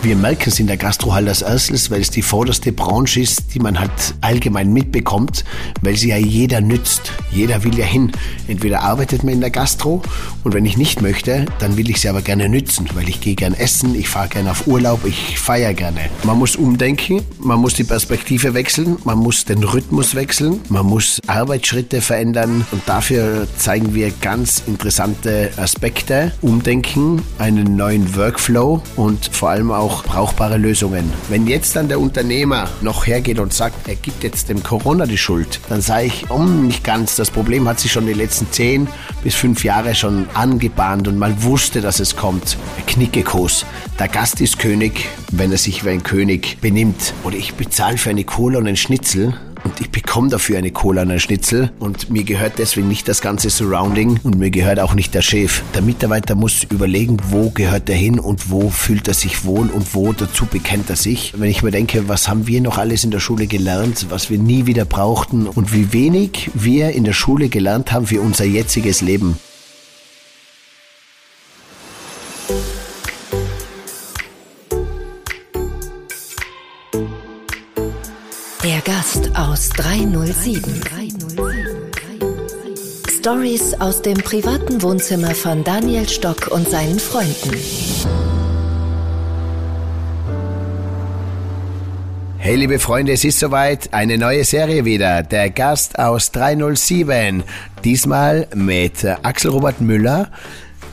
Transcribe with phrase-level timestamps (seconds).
[0.00, 3.52] Wir merken es in der Gastro halt als erstes, weil es die vorderste Branche ist,
[3.52, 5.44] die man halt allgemein mitbekommt,
[5.82, 7.10] weil sie ja jeder nützt.
[7.32, 8.12] Jeder will ja hin.
[8.46, 10.00] Entweder arbeitet man in der Gastro
[10.44, 13.34] und wenn ich nicht möchte, dann will ich sie aber gerne nützen, weil ich gehe
[13.34, 16.00] gern essen, ich fahre gerne auf Urlaub, ich feiere gerne.
[16.22, 21.20] Man muss umdenken, man muss die Perspektive wechseln, man muss den Rhythmus wechseln, man muss
[21.26, 29.50] Arbeitsschritte verändern und dafür zeigen wir ganz interessante Aspekte, Umdenken, einen neuen Workflow und vor
[29.50, 31.10] allem auch auch brauchbare Lösungen.
[31.30, 35.16] Wenn jetzt dann der Unternehmer noch hergeht und sagt, er gibt jetzt dem Corona die
[35.16, 37.16] Schuld, dann sage ich, um, nicht ganz.
[37.16, 38.86] Das Problem hat sich schon die letzten zehn
[39.24, 42.58] bis fünf Jahre schon angebahnt und man wusste, dass es kommt.
[42.86, 43.64] Knickekos.
[43.98, 47.14] Der Gast ist König, wenn er sich wie ein König benimmt.
[47.24, 51.02] Oder ich bezahle für eine Cola und einen Schnitzel und ich bekomme dafür eine Cola
[51.02, 54.94] und einen Schnitzel und mir gehört deswegen nicht das ganze Surrounding und mir gehört auch
[54.94, 55.62] nicht der Chef.
[55.74, 59.94] Der Mitarbeiter muss überlegen, wo gehört er hin und wo fühlt er sich wohl und
[59.94, 61.34] wo dazu bekennt er sich.
[61.36, 64.38] Wenn ich mir denke, was haben wir noch alles in der Schule gelernt, was wir
[64.38, 69.02] nie wieder brauchten und wie wenig wir in der Schule gelernt haben für unser jetziges
[69.02, 69.36] Leben.
[79.08, 80.62] Gast aus 307.
[83.18, 87.56] Stories aus dem privaten Wohnzimmer von Daniel Stock und seinen Freunden.
[92.36, 95.22] Hey liebe Freunde, es ist soweit, eine neue Serie wieder.
[95.22, 97.44] Der Gast aus 307.
[97.84, 100.28] Diesmal mit Axel Robert Müller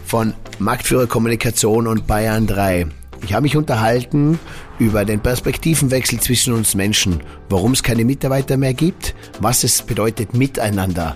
[0.06, 2.88] von Marktführer Kommunikation und Bayern 3.
[3.26, 4.38] Ich habe mich unterhalten
[4.78, 10.36] über den Perspektivenwechsel zwischen uns Menschen, warum es keine Mitarbeiter mehr gibt, was es bedeutet
[10.36, 11.16] miteinander.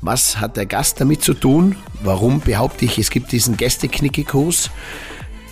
[0.00, 1.76] Was hat der Gast damit zu tun?
[2.02, 4.70] Warum behaupte ich, es gibt diesen Gästeknickekurs?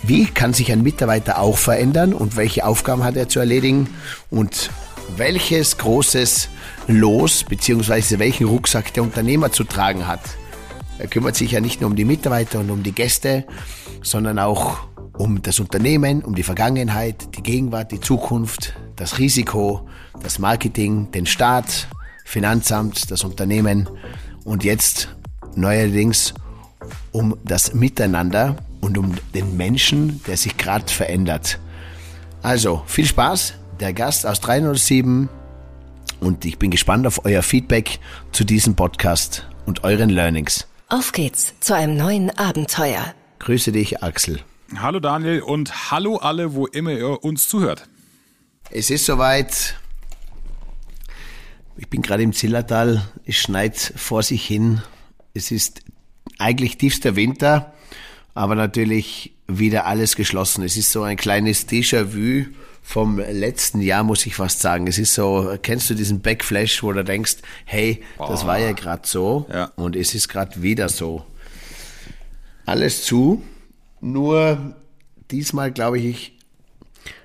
[0.03, 3.87] Wie kann sich ein Mitarbeiter auch verändern und welche Aufgaben hat er zu erledigen?
[4.29, 4.71] Und
[5.15, 6.49] welches großes
[6.87, 8.19] Los bzw.
[8.19, 10.19] welchen Rucksack der Unternehmer zu tragen hat?
[10.99, 13.45] Er kümmert sich ja nicht nur um die Mitarbeiter und um die Gäste,
[14.01, 14.79] sondern auch
[15.17, 19.87] um das Unternehmen, um die Vergangenheit, die Gegenwart, die Zukunft, das Risiko,
[20.21, 21.87] das Marketing, den Staat,
[22.25, 23.89] Finanzamt, das Unternehmen
[24.43, 25.09] und jetzt
[25.55, 26.33] neuerdings
[27.11, 31.59] um das Miteinander und um den Menschen, der sich gerade verändert.
[32.41, 35.29] Also viel Spaß, der Gast aus 307
[36.19, 37.99] und ich bin gespannt auf euer Feedback
[38.31, 40.67] zu diesem Podcast und euren Learnings.
[40.89, 43.13] Auf geht's zu einem neuen Abenteuer.
[43.39, 44.39] Grüße dich, Axel.
[44.79, 47.87] Hallo Daniel und hallo alle, wo immer ihr uns zuhört.
[48.69, 49.79] Es ist soweit.
[51.77, 53.07] Ich bin gerade im Zillertal.
[53.25, 54.81] Es schneit vor sich hin.
[55.33, 55.81] Es ist
[56.37, 57.73] eigentlich tiefster Winter,
[58.33, 60.63] aber natürlich wieder alles geschlossen.
[60.63, 62.45] Es ist so ein kleines Déjà-vu
[62.81, 64.87] vom letzten Jahr, muss ich fast sagen.
[64.87, 68.29] Es ist so, kennst du diesen Backflash, wo du denkst, hey, Boah.
[68.29, 69.71] das war ja gerade so ja.
[69.75, 71.25] und es ist gerade wieder so.
[72.65, 73.43] Alles zu.
[74.03, 74.75] Nur
[75.31, 76.37] diesmal, glaube ich,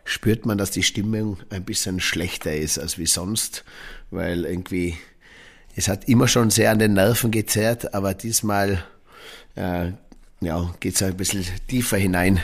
[0.05, 3.65] spürt man, dass die Stimmung ein bisschen schlechter ist als wie sonst,
[4.13, 4.97] weil irgendwie
[5.75, 8.85] es hat immer schon sehr an den Nerven gezerrt, aber diesmal
[9.57, 9.91] äh,
[10.41, 12.39] ja, geht es ein bisschen tiefer hinein.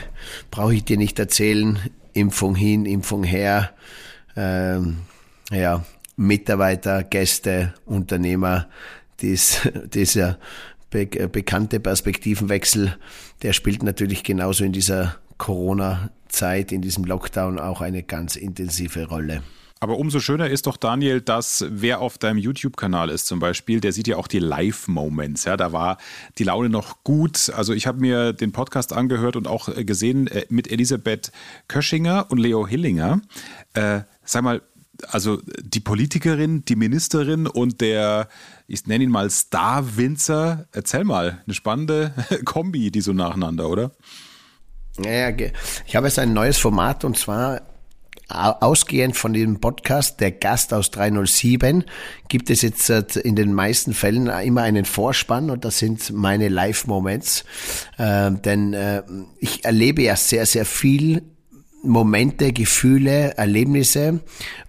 [0.51, 1.79] Brauche ich dir nicht erzählen.
[2.11, 3.73] Impfung hin, Impfung her.
[4.35, 4.97] Ähm,
[5.49, 5.85] ja,
[6.17, 8.67] Mitarbeiter, Gäste, Unternehmer,
[9.21, 9.61] dies,
[9.93, 10.39] dieser
[10.95, 12.97] be bekannte Perspektivenwechsel,
[13.41, 19.43] der spielt natürlich genauso in dieser Corona-Zeit, in diesem Lockdown auch eine ganz intensive Rolle.
[19.81, 23.91] Aber umso schöner ist doch, Daniel, dass wer auf deinem YouTube-Kanal ist zum Beispiel, der
[23.91, 25.43] sieht ja auch die Live-Moments.
[25.43, 25.97] Ja, da war
[26.37, 27.51] die Laune noch gut.
[27.53, 31.33] Also ich habe mir den Podcast angehört und auch gesehen äh, mit Elisabeth
[31.67, 33.19] Köschinger und Leo Hillinger.
[33.73, 34.61] Äh, sag mal,
[35.09, 38.27] also die Politikerin, die Ministerin und der,
[38.67, 40.67] ich nenne ihn mal Star-Winzer.
[40.71, 42.13] Erzähl mal, eine spannende
[42.45, 43.91] Kombi, die so nacheinander, oder?
[45.03, 45.29] Ja,
[45.85, 47.61] ich habe jetzt ein neues Format und zwar
[48.27, 51.83] ausgehend von dem Podcast Der Gast aus 307
[52.27, 57.45] gibt es jetzt in den meisten Fällen immer einen Vorspann und das sind meine Live-Moments.
[57.97, 59.03] Äh, denn äh,
[59.39, 61.21] ich erlebe ja sehr, sehr viel
[61.85, 64.19] Momente, Gefühle, Erlebnisse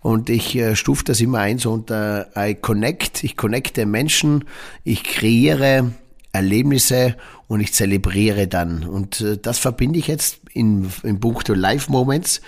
[0.03, 4.45] und ich äh, stufe das immer ein so unter I connect, ich connecte Menschen,
[4.85, 5.93] ich kreiere
[6.33, 7.17] Erlebnisse
[7.49, 8.85] und ich zelebriere dann.
[8.85, 12.41] Und äh, das verbinde ich jetzt in, in puncto Live-Moments,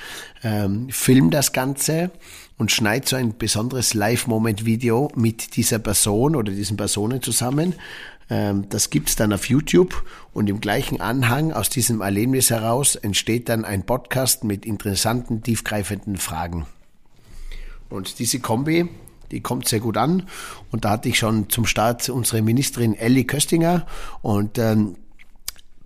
[0.43, 2.11] ähm, film das Ganze
[2.59, 7.75] und schneide so ein besonderes Live-Moment-Video mit dieser Person oder diesen Personen zusammen.
[8.31, 13.49] Ähm, das gibt's dann auf YouTube und im gleichen Anhang aus diesem Erlebnis heraus entsteht
[13.49, 16.67] dann ein Podcast mit interessanten, tiefgreifenden Fragen.
[17.89, 18.89] Und diese Kombi,
[19.31, 20.25] die kommt sehr gut an.
[20.71, 23.87] Und da hatte ich schon zum Start unsere Ministerin Elli Köstinger
[24.23, 24.97] und ähm,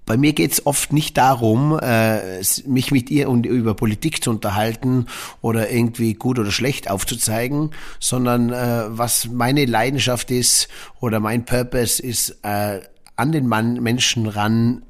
[0.04, 4.30] bei mir geht es oft nicht darum, äh, mich mit ihr und über Politik zu
[4.30, 5.06] unterhalten
[5.40, 7.70] oder irgendwie gut oder schlecht aufzuzeigen,
[8.00, 10.68] sondern äh, was meine Leidenschaft ist
[11.00, 12.80] oder mein Purpose ist, äh,
[13.14, 14.82] an den Mann, Menschen ran,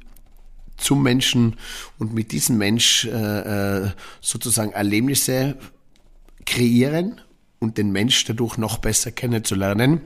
[0.78, 1.56] zum Menschen
[1.98, 3.08] und mit diesem Mensch
[4.20, 5.56] sozusagen Erlebnisse
[6.44, 7.20] kreieren
[7.60, 10.00] und den Mensch dadurch noch besser kennenzulernen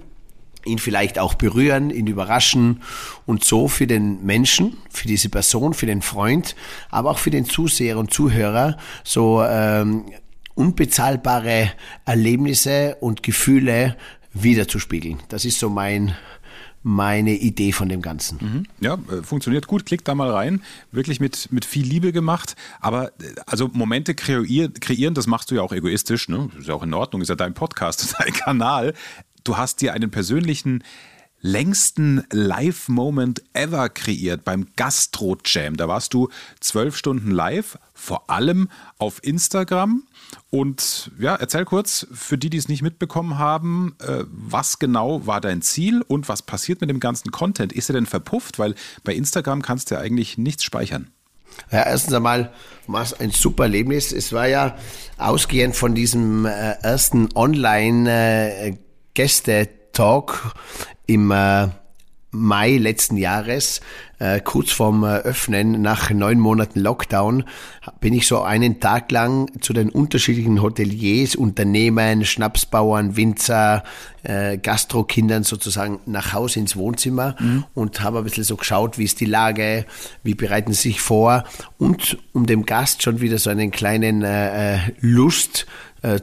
[0.66, 2.82] ihn vielleicht auch berühren, ihn überraschen
[3.24, 6.56] und so für den Menschen, für diese Person, für den Freund,
[6.90, 10.06] aber auch für den Zuseher und Zuhörer so ähm,
[10.54, 11.70] unbezahlbare
[12.04, 13.96] Erlebnisse und Gefühle
[14.32, 15.18] wiederzuspiegeln.
[15.28, 16.16] Das ist so mein
[16.88, 18.38] meine Idee von dem Ganzen.
[18.40, 18.66] Mhm.
[18.78, 19.86] Ja, äh, funktioniert gut.
[19.86, 20.62] Klickt da mal rein.
[20.92, 22.54] Wirklich mit, mit viel Liebe gemacht.
[22.78, 26.28] Aber äh, also Momente kreieren, kreieren, das machst du ja auch egoistisch.
[26.28, 26.48] Ne?
[26.56, 27.22] Ist ja auch in Ordnung.
[27.22, 28.94] Ist ja dein Podcast, dein Kanal
[29.46, 30.82] du hast dir einen persönlichen
[31.40, 35.76] längsten Live-Moment ever kreiert beim Gastro-Jam.
[35.76, 36.28] Da warst du
[36.60, 40.02] zwölf Stunden live, vor allem auf Instagram.
[40.50, 45.40] Und ja, erzähl kurz für die, die es nicht mitbekommen haben, äh, was genau war
[45.40, 47.72] dein Ziel und was passiert mit dem ganzen Content?
[47.72, 48.58] Ist er denn verpufft?
[48.58, 51.10] Weil bei Instagram kannst du ja eigentlich nichts speichern.
[51.70, 52.52] Ja, erstens einmal
[52.86, 54.12] war es ein super Erlebnis.
[54.12, 54.76] Es war ja
[55.16, 58.78] ausgehend von diesem äh, ersten Online-
[59.16, 60.52] Gäste-Talk
[61.06, 61.68] im äh,
[62.32, 63.80] Mai letzten Jahres,
[64.18, 67.44] äh, kurz vorm äh, Öffnen, nach neun Monaten Lockdown,
[68.00, 73.84] bin ich so einen Tag lang zu den unterschiedlichen Hoteliers, Unternehmen, Schnapsbauern, Winzer,
[74.22, 77.64] äh, Gastrokindern sozusagen nach Hause ins Wohnzimmer mhm.
[77.72, 79.86] und habe ein bisschen so geschaut, wie ist die Lage,
[80.22, 81.44] wie bereiten sie sich vor
[81.78, 85.66] und um dem Gast schon wieder so einen kleinen äh, äh Lust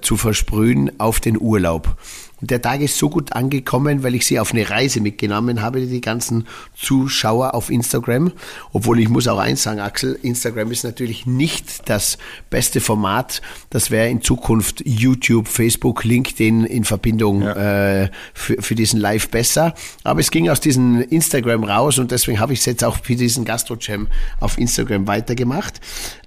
[0.02, 1.98] zu versprühen auf den Urlaub.
[2.46, 6.02] Der Tag ist so gut angekommen, weil ich sie auf eine Reise mitgenommen habe, die
[6.02, 6.46] ganzen
[6.76, 8.34] Zuschauer auf Instagram.
[8.74, 12.18] Obwohl ich muss auch eins sagen, Axel, Instagram ist natürlich nicht das
[12.50, 13.42] beste Format.
[13.70, 18.02] Das wäre in Zukunft YouTube, Facebook, LinkedIn in Verbindung ja.
[18.04, 19.74] äh, für, für diesen Live besser.
[20.04, 23.16] Aber es ging aus diesem Instagram raus und deswegen habe ich es jetzt auch für
[23.16, 24.10] diesen Gastro-Jam
[24.42, 25.80] auf Instagram weitergemacht.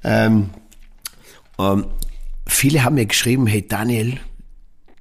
[0.03, 0.49] Ähm,
[1.59, 1.87] ähm,
[2.47, 4.19] viele haben mir geschrieben, hey Daniel,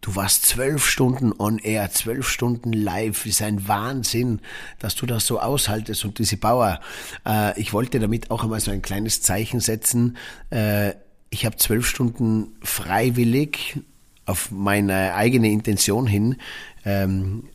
[0.06, 3.26] Du warst zwölf Stunden on air, zwölf Stunden live.
[3.26, 4.40] Ist ein Wahnsinn,
[4.78, 6.80] dass du das so aushaltest und diese Bauer.
[7.26, 10.18] Äh, ich wollte damit auch einmal so ein kleines Zeichen setzen.
[10.52, 10.92] Äh,
[11.32, 13.80] ich habe zwölf Stunden freiwillig
[14.28, 16.36] auf meine eigene Intention hin
[16.86, 17.50] ähm,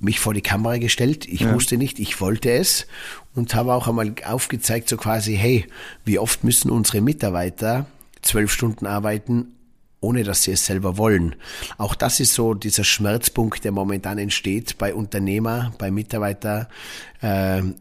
[0.00, 1.24] mich vor die Kamera gestellt.
[1.24, 1.54] Ich ja.
[1.54, 2.88] wusste nicht, ich wollte es
[3.36, 5.66] und habe auch einmal aufgezeigt, so quasi, hey,
[6.04, 7.86] wie oft müssen unsere Mitarbeiter
[8.22, 9.52] zwölf Stunden arbeiten,
[10.00, 11.36] ohne dass sie es selber wollen.
[11.78, 16.68] Auch das ist so dieser Schmerzpunkt, der momentan entsteht bei Unternehmer, bei Mitarbeiter.
[17.22, 17.76] Ähm,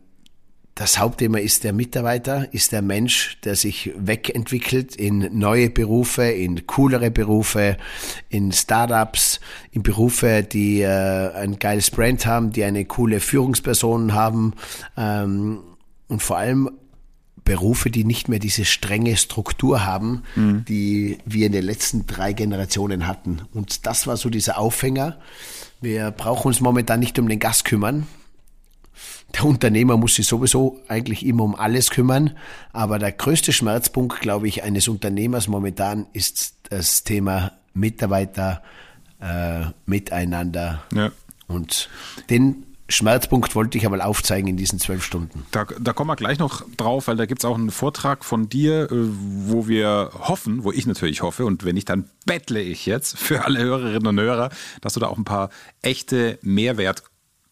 [0.76, 6.68] das Hauptthema ist der Mitarbeiter, ist der Mensch, der sich wegentwickelt in neue Berufe, in
[6.68, 7.78] coolere Berufe,
[8.28, 9.40] in Startups,
[9.72, 14.54] in Berufe, die äh, ein geiles Brand haben, die eine coole Führungsperson haben
[14.98, 15.60] ähm,
[16.10, 16.70] und vor allem
[17.46, 20.66] Berufe, die nicht mehr diese strenge Struktur haben, mhm.
[20.66, 23.42] die wir in den letzten drei Generationen hatten.
[23.54, 25.18] Und das war so dieser Aufhänger.
[25.80, 28.08] Wir brauchen uns momentan nicht um den Gast kümmern.
[29.36, 32.32] Der Unternehmer muss sich sowieso eigentlich immer um alles kümmern.
[32.74, 38.64] Aber der größte Schmerzpunkt, glaube ich, eines Unternehmers momentan ist das Thema Mitarbeiter,
[39.22, 40.84] äh, Miteinander.
[40.94, 41.12] Ja.
[41.48, 41.90] Und
[42.30, 45.46] den Schmerzpunkt wollte ich aber aufzeigen in diesen zwölf Stunden.
[45.52, 48.48] Da, da kommen wir gleich noch drauf, weil da gibt es auch einen Vortrag von
[48.48, 52.86] dir, äh, wo wir hoffen, wo ich natürlich hoffe, und wenn nicht, dann bettle ich
[52.86, 54.50] jetzt für alle Hörerinnen und Hörer,
[54.82, 55.50] dass du da auch ein paar
[55.82, 57.04] echte Mehrwert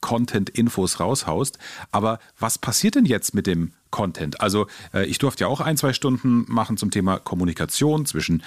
[0.02, 1.58] Content-Infos raushaust.
[1.92, 4.42] Aber was passiert denn jetzt mit dem Content?
[4.42, 8.44] Also äh, ich durfte ja auch ein, zwei Stunden machen zum Thema Kommunikation zwischen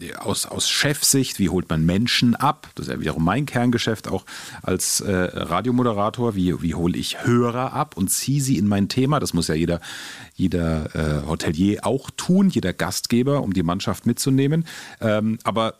[0.00, 2.68] äh, aus, aus Chefsicht, wie holt man Menschen ab?
[2.74, 4.26] Das ist ja wiederum mein Kerngeschäft auch
[4.62, 6.36] als äh, Radiomoderator.
[6.36, 9.20] Wie, wie hole ich Hörer ab und ziehe sie in mein Thema?
[9.20, 9.80] Das muss ja jeder,
[10.34, 14.66] jeder äh, Hotelier auch tun, jeder Gastgeber, um die Mannschaft mitzunehmen.
[15.00, 15.74] Ähm, aber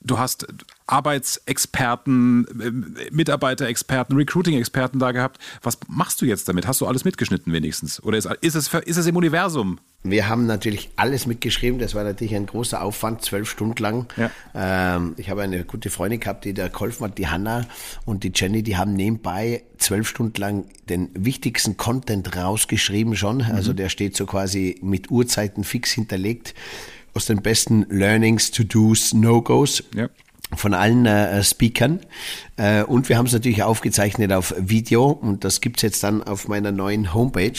[0.00, 0.46] du hast
[0.86, 5.38] Arbeitsexperten, äh, Mitarbeiterexperten, Recruiting-Experten da gehabt.
[5.62, 6.66] Was machst du jetzt damit?
[6.66, 8.02] Hast du alles mitgeschnitten wenigstens?
[8.02, 9.78] Oder ist, ist, es, ist es im Universum?
[10.02, 11.78] Wir haben natürlich alles mitgeschrieben.
[11.78, 14.06] Das war natürlich ein großer Aufwand, zwölf Stunden lang.
[14.18, 14.30] Ja.
[14.54, 17.66] Ähm, ich habe eine gute Freundin gehabt, die da geholfen hat, die Hanna
[18.04, 23.38] und die Jenny, die haben nebenbei zwölf Stunden lang den wichtigsten Content rausgeschrieben schon.
[23.38, 23.54] Mhm.
[23.54, 26.54] Also der steht so quasi mit Uhrzeiten fix hinterlegt
[27.14, 29.84] aus den besten Learnings, To-Dos, No-Gos.
[29.94, 30.10] Ja
[30.56, 32.00] von allen äh, Speakern.
[32.56, 36.48] Äh, und wir haben es natürlich aufgezeichnet auf Video und das gibt's jetzt dann auf
[36.48, 37.52] meiner neuen Homepage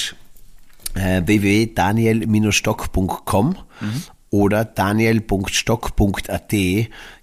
[0.95, 4.03] äh, www.daniel-stock.com mhm.
[4.29, 6.53] oder daniel.stock.at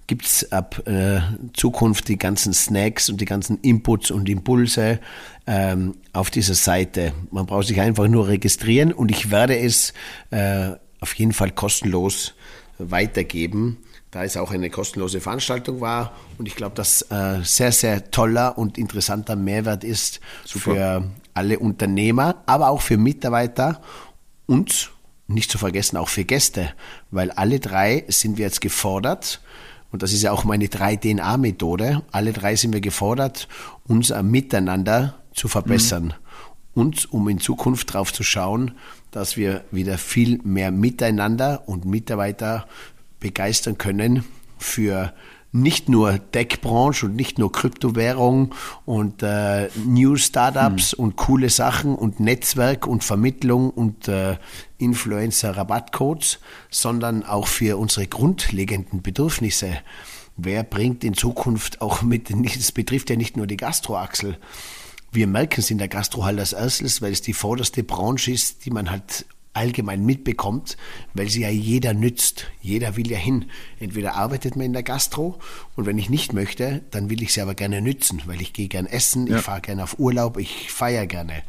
[0.05, 1.21] gibt's ab äh,
[1.53, 4.99] Zukunft die ganzen Snacks und die ganzen Inputs und Impulse
[5.47, 7.13] ähm, auf dieser Seite.
[7.31, 9.93] Man braucht sich einfach nur registrieren und ich werde es
[10.31, 12.33] äh, auf jeden Fall kostenlos
[12.77, 13.77] weitergeben
[14.13, 18.57] da es auch eine kostenlose Veranstaltung war und ich glaube, dass äh, sehr, sehr toller
[18.57, 20.59] und interessanter Mehrwert ist Super.
[20.59, 21.03] für
[21.33, 23.81] alle Unternehmer, aber auch für Mitarbeiter
[24.45, 24.91] und
[25.27, 26.73] nicht zu vergessen auch für Gäste,
[27.09, 29.41] weil alle drei sind wir jetzt gefordert
[29.91, 32.01] und das ist ja auch meine 3-DNA-Methode.
[32.11, 33.47] Alle drei sind wir gefordert,
[33.87, 36.05] unser Miteinander zu verbessern.
[36.05, 36.13] Mhm.
[36.73, 38.71] Und um in Zukunft darauf zu schauen,
[39.11, 42.65] dass wir wieder viel mehr Miteinander und Mitarbeiter
[43.23, 44.23] begeistern können
[44.59, 45.13] für
[45.53, 48.53] nicht nur Tech-Branche und nicht nur Kryptowährung
[48.85, 50.99] und äh, New Startups hm.
[50.99, 54.37] und coole Sachen und Netzwerk und Vermittlung und äh,
[54.79, 56.39] Influencer-Rabattcodes,
[56.71, 59.77] sondern auch für unsere grundlegenden Bedürfnisse.
[60.37, 64.37] Wer bringt in Zukunft auch mit, es betrifft ja nicht nur die Gastroachsel.
[65.11, 68.65] Wir merken es in der Gastro halt als erstes, weil es die vorderste Branche ist,
[68.65, 70.77] die man halt allgemein mitbekommt,
[71.13, 72.47] weil sie ja jeder nützt.
[72.61, 73.45] Jeder will ja hin.
[73.79, 75.39] Entweder arbeitet man in der Gastro
[75.75, 78.67] und wenn ich nicht möchte, dann will ich sie aber gerne nützen, weil ich gehe
[78.67, 79.37] gern essen, ja.
[79.37, 81.43] ich fahre gerne auf Urlaub, ich feiere gerne.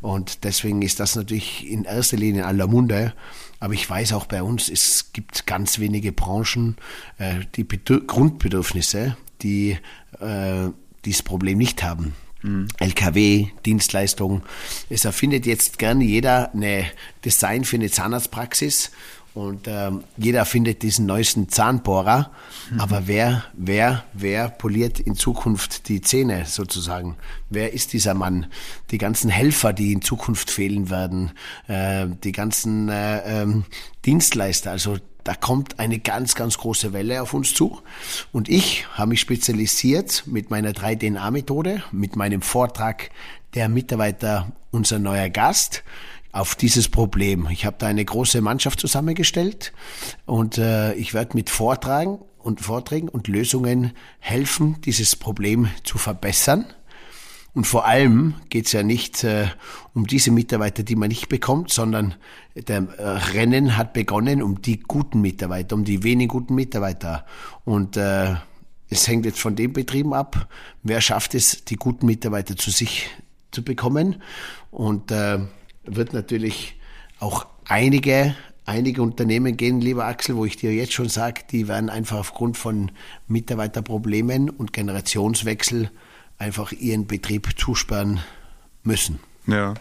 [0.00, 3.12] Und deswegen ist das natürlich in erster Linie in aller Munde.
[3.58, 6.76] Aber ich weiß auch bei uns, es gibt ganz wenige Branchen,
[7.18, 9.76] äh, die Bedür Grundbedürfnisse, die
[10.18, 10.70] äh,
[11.04, 12.14] dieses Problem nicht haben.
[12.42, 12.68] Mhm.
[12.78, 14.42] LKW, Dienstleistungen.
[14.88, 16.86] Es erfindet jetzt gern jeder eine
[17.24, 18.90] Design für eine Zahnarztpraxis
[19.32, 22.32] und ähm, jeder findet diesen neuesten Zahnbohrer.
[22.70, 22.80] Mhm.
[22.80, 27.16] Aber wer, wer, wer poliert in Zukunft die Zähne sozusagen?
[27.48, 28.46] Wer ist dieser Mann?
[28.90, 31.30] Die ganzen Helfer, die in Zukunft fehlen werden,
[31.68, 33.64] äh, die ganzen äh, ähm,
[34.04, 37.80] Dienstleister, also da kommt eine ganz, ganz große Welle auf uns zu.
[38.32, 43.10] Und ich habe mich spezialisiert mit meiner 3DNA-Methode, mit meinem Vortrag
[43.54, 45.82] der Mitarbeiter, unser neuer Gast,
[46.32, 47.48] auf dieses Problem.
[47.50, 49.72] Ich habe da eine große Mannschaft zusammengestellt
[50.26, 56.66] und äh, ich werde mit Vortragen und Vorträgen und Lösungen helfen, dieses Problem zu verbessern
[57.52, 59.48] und vor allem geht es ja nicht äh,
[59.92, 62.14] um diese Mitarbeiter, die man nicht bekommt, sondern
[62.54, 63.02] der äh,
[63.32, 67.26] Rennen hat begonnen um die guten Mitarbeiter, um die wenig guten Mitarbeiter.
[67.64, 68.34] Und äh,
[68.88, 70.48] es hängt jetzt von den Betrieben ab,
[70.82, 73.10] wer schafft es, die guten Mitarbeiter zu sich
[73.50, 74.22] zu bekommen.
[74.70, 75.40] Und äh,
[75.84, 76.76] wird natürlich
[77.18, 81.90] auch einige einige Unternehmen gehen, lieber Axel, wo ich dir jetzt schon sage, die werden
[81.90, 82.92] einfach aufgrund von
[83.26, 85.90] Mitarbeiterproblemen und Generationswechsel
[86.40, 88.20] einfach ihren Betrieb zusperren
[88.82, 89.20] müssen.
[89.46, 89.74] Ja.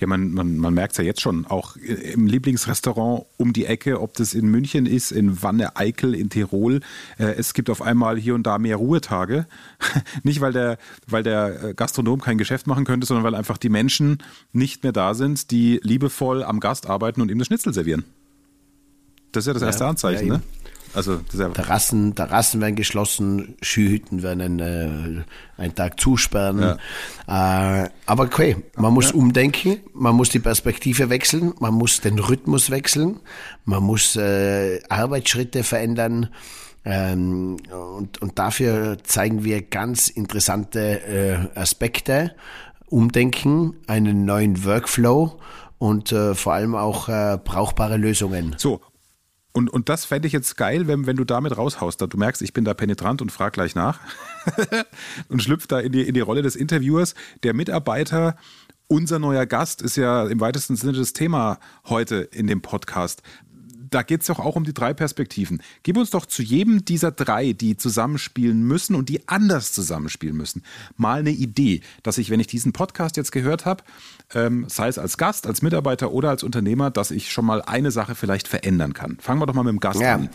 [0.00, 4.00] Ja, man, man, man merkt es ja jetzt schon, auch im Lieblingsrestaurant um die Ecke,
[4.00, 6.80] ob das in München ist, in Wanne-Eickel, in Tirol.
[7.18, 9.46] Äh, es gibt auf einmal hier und da mehr Ruhetage.
[10.22, 14.18] nicht, weil der, weil der Gastronom kein Geschäft machen könnte, sondern weil einfach die Menschen
[14.52, 18.04] nicht mehr da sind, die liebevoll am Gast arbeiten und ihm das Schnitzel servieren.
[19.32, 20.42] Das ist ja das erste ja, Anzeichen, ja, ne?
[20.94, 25.24] Also Terrassen, Terrassen werden geschlossen, Skihütten werden äh,
[25.60, 26.78] einen Tag zusperren.
[27.28, 27.82] Ja.
[27.84, 29.16] Äh, aber okay, man muss ja.
[29.16, 33.20] umdenken, man muss die Perspektive wechseln, man muss den Rhythmus wechseln,
[33.64, 36.30] man muss äh, Arbeitsschritte verändern.
[36.84, 41.02] Ähm, und, und dafür zeigen wir ganz interessante
[41.54, 42.34] äh, Aspekte,
[42.86, 45.38] Umdenken, einen neuen Workflow
[45.76, 48.54] und äh, vor allem auch äh, brauchbare Lösungen.
[48.58, 48.80] So,
[49.58, 52.00] und, und das fände ich jetzt geil, wenn, wenn du damit raushaust.
[52.00, 53.98] Du merkst, ich bin da penetrant und frag gleich nach.
[55.28, 57.16] und schlüpft da in die, in die Rolle des Interviewers.
[57.42, 58.36] Der Mitarbeiter,
[58.86, 63.20] unser neuer Gast, ist ja im weitesten Sinne das Thema heute in dem Podcast
[63.90, 65.62] da geht es doch auch um die drei Perspektiven.
[65.82, 70.62] Gib uns doch zu jedem dieser drei, die zusammenspielen müssen und die anders zusammenspielen müssen,
[70.98, 73.82] mal eine Idee, dass ich, wenn ich diesen Podcast jetzt gehört habe,
[74.34, 77.90] ähm, sei es als Gast, als Mitarbeiter oder als Unternehmer, dass ich schon mal eine
[77.90, 79.18] Sache vielleicht verändern kann.
[79.20, 80.14] Fangen wir doch mal mit dem Gast ja.
[80.14, 80.30] an.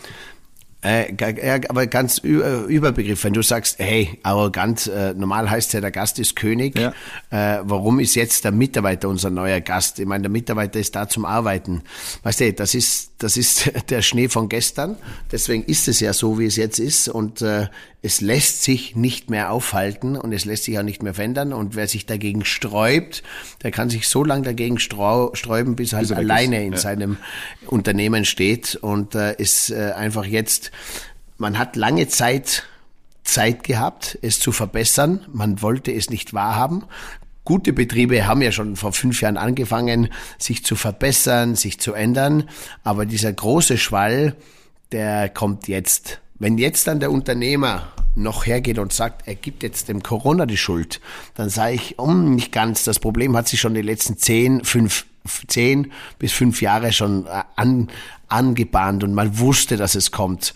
[0.84, 5.90] Äh, ja, aber ganz Überbegriff, wenn du sagst, hey, arrogant, äh, normal heißt ja, der
[5.90, 6.78] Gast ist König.
[6.78, 6.92] Ja.
[7.30, 9.98] Äh, warum ist jetzt der Mitarbeiter unser neuer Gast?
[9.98, 11.82] Ich meine, der Mitarbeiter ist da zum Arbeiten.
[12.22, 14.96] Weißt du, das ist, das ist der Schnee von gestern.
[15.32, 17.08] Deswegen ist es ja so, wie es jetzt ist.
[17.08, 17.68] Und äh,
[18.04, 21.54] es lässt sich nicht mehr aufhalten und es lässt sich auch nicht mehr verändern.
[21.54, 23.22] Und wer sich dagegen sträubt,
[23.62, 26.78] der kann sich so lange dagegen sträuben, bis er halt alleine in ja.
[26.78, 27.16] seinem
[27.66, 30.70] Unternehmen steht und äh, ist äh, einfach jetzt,
[31.38, 32.64] man hat lange Zeit
[33.22, 35.24] Zeit gehabt, es zu verbessern.
[35.32, 36.84] Man wollte es nicht wahrhaben.
[37.46, 42.50] Gute Betriebe haben ja schon vor fünf Jahren angefangen, sich zu verbessern, sich zu ändern.
[42.82, 44.36] Aber dieser große Schwall,
[44.92, 46.20] der kommt jetzt.
[46.36, 50.56] Wenn jetzt dann der Unternehmer noch hergeht und sagt, er gibt jetzt dem Corona die
[50.56, 51.00] Schuld,
[51.34, 52.84] dann sage ich, um, nicht ganz.
[52.84, 55.06] Das Problem hat sich schon die letzten zehn, fünf,
[55.46, 57.88] zehn bis fünf Jahre schon äh, an,
[58.28, 60.54] angebahnt und man wusste, dass es kommt.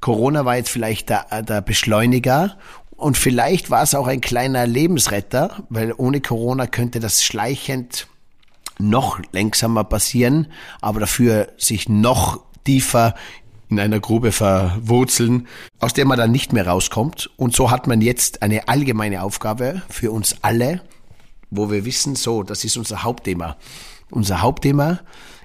[0.00, 2.56] Corona war jetzt vielleicht der, der Beschleuniger
[2.90, 8.06] und vielleicht war es auch ein kleiner Lebensretter, weil ohne Corona könnte das schleichend
[8.78, 10.48] noch langsamer passieren,
[10.80, 13.14] aber dafür sich noch tiefer
[13.72, 15.48] in einer Grube verwurzeln,
[15.80, 17.30] aus der man dann nicht mehr rauskommt.
[17.36, 20.82] Und so hat man jetzt eine allgemeine Aufgabe für uns alle,
[21.50, 23.56] wo wir wissen, so, das ist unser Hauptthema.
[24.10, 25.00] Unser Hauptthema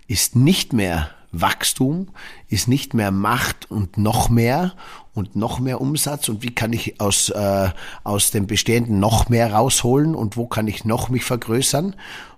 [0.08, 2.10] ist nicht mehr Wachstum,
[2.48, 4.74] ist nicht mehr Macht und noch mehr
[5.14, 7.70] und noch mehr Umsatz und wie kann ich aus, äh,
[8.04, 11.96] aus dem Bestehenden noch mehr rausholen und wo kann ich noch mich vergrößern,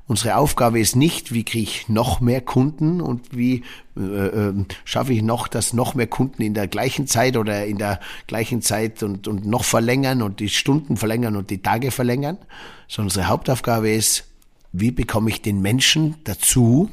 [0.09, 3.61] Unsere Aufgabe ist nicht, wie kriege ich noch mehr Kunden und wie
[3.95, 7.77] äh, äh, schaffe ich noch, dass noch mehr Kunden in der gleichen Zeit oder in
[7.77, 12.39] der gleichen Zeit und, und noch verlängern und die Stunden verlängern und die Tage verlängern,
[12.87, 14.23] sondern unsere Hauptaufgabe ist,
[14.71, 16.89] wie bekomme ich den Menschen dazu,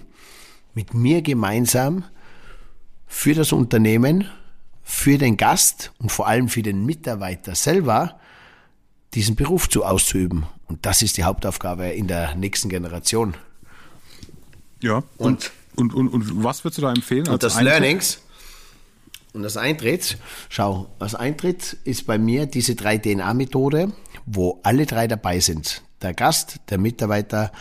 [0.74, 2.04] mit mir gemeinsam
[3.06, 4.28] für das Unternehmen,
[4.82, 8.20] für den Gast und vor allem für den Mitarbeiter selber
[9.14, 10.44] diesen Beruf zu auszuüben.
[10.68, 13.34] Und das ist die Hauptaufgabe in der nächsten Generation.
[14.82, 15.02] Ja.
[15.16, 17.28] Und, und, und, und, was würdest du da empfehlen?
[17.28, 17.72] Und das Eintritt?
[17.72, 18.18] Learnings
[19.36, 20.16] und das Eintritt,
[20.48, 23.92] schau, das Eintritt ist bei mir diese 3-DNA-Methode,
[24.24, 25.82] wo alle drei dabei sind.
[26.00, 27.52] Der Gast, der Mitarbeiter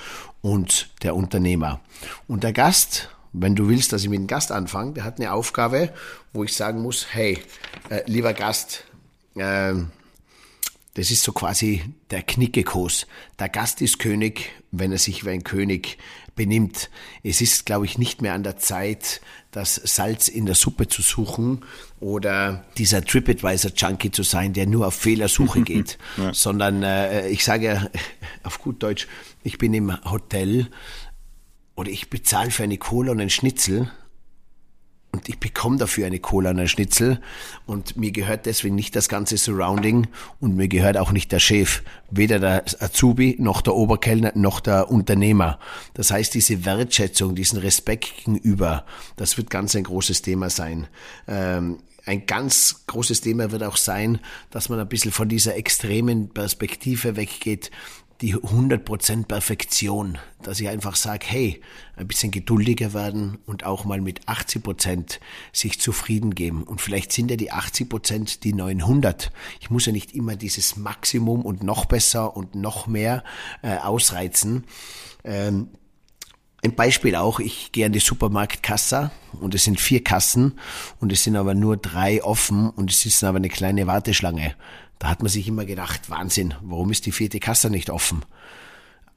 [0.41, 1.81] und der Unternehmer.
[2.27, 5.33] Und der Gast, wenn du willst, dass ich mit dem Gast anfange, der hat eine
[5.33, 5.91] Aufgabe,
[6.31, 7.43] wo ich sagen muss, hey,
[7.89, 8.85] äh, lieber Gast,
[9.35, 9.73] äh,
[10.95, 13.05] das ist so quasi der Knickekos.
[13.37, 15.97] Der Gast ist König, wenn er sich wie ein König
[16.35, 16.89] benimmt.
[17.21, 21.01] Es ist, glaube ich, nicht mehr an der Zeit, das Salz in der Suppe zu
[21.01, 21.65] suchen
[21.99, 26.33] oder dieser TripAdvisor-Junkie zu sein, der nur auf Fehlersuche geht, ja.
[26.33, 27.89] sondern äh, ich sage
[28.43, 29.07] auf gut Deutsch,
[29.43, 30.69] ich bin im Hotel
[31.75, 33.91] oder ich bezahle für eine Cola und einen Schnitzel
[35.15, 37.21] und ich bekomme dafür eine Cola und einen Schnitzel
[37.65, 40.07] und mir gehört deswegen nicht das ganze Surrounding
[40.41, 44.91] und mir gehört auch nicht der Chef, weder der Azubi noch der Oberkellner noch der
[44.91, 45.57] Unternehmer.
[45.93, 50.87] Das heißt, diese Wertschätzung, diesen Respekt gegenüber, das wird ganz ein großes Thema sein.
[51.29, 54.19] Ähm, ein ganz großes Thema wird auch sein,
[54.51, 57.71] dass man ein bisschen von dieser extremen Perspektive weggeht,
[58.21, 61.61] die 100% Perfektion, dass ich einfach sage, hey,
[61.97, 65.19] ein bisschen geduldiger werden und auch mal mit 80%
[65.51, 66.63] sich zufrieden geben.
[66.63, 69.31] Und vielleicht sind ja die 80% die 900.
[69.59, 73.23] Ich muss ja nicht immer dieses Maximum und noch besser und noch mehr
[73.61, 74.63] äh, ausreizen.
[75.23, 75.69] Ähm,
[76.63, 80.59] ein Beispiel auch, ich gehe an die Supermarktkassa und es sind vier Kassen
[80.99, 84.55] und es sind aber nur drei offen und es ist aber eine kleine Warteschlange.
[84.99, 88.23] Da hat man sich immer gedacht, Wahnsinn, warum ist die vierte Kasse nicht offen?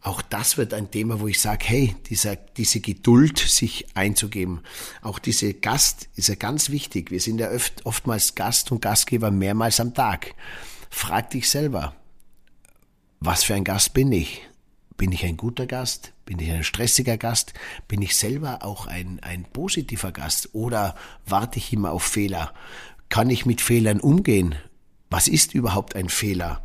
[0.01, 4.61] Auch das wird ein Thema, wo ich sage, hey, dieser, diese Geduld, sich einzugeben,
[5.03, 7.11] auch diese Gast ist ja ganz wichtig.
[7.11, 10.35] Wir sind ja oft, oftmals Gast und Gastgeber mehrmals am Tag.
[10.89, 11.97] Frag dich selber,
[13.21, 14.43] was für ein Gast bin ich?
[14.97, 16.13] Bin ich ein guter Gast?
[16.25, 17.53] Bin ich ein stressiger Gast?
[17.89, 20.51] Bin ich selber auch ein, ein positiver Gast?
[20.55, 20.95] Oder
[21.27, 22.53] warte ich immer auf Fehler?
[23.09, 24.55] Kann ich mit Fehlern umgehen?
[25.11, 26.63] Was ist überhaupt ein Fehler?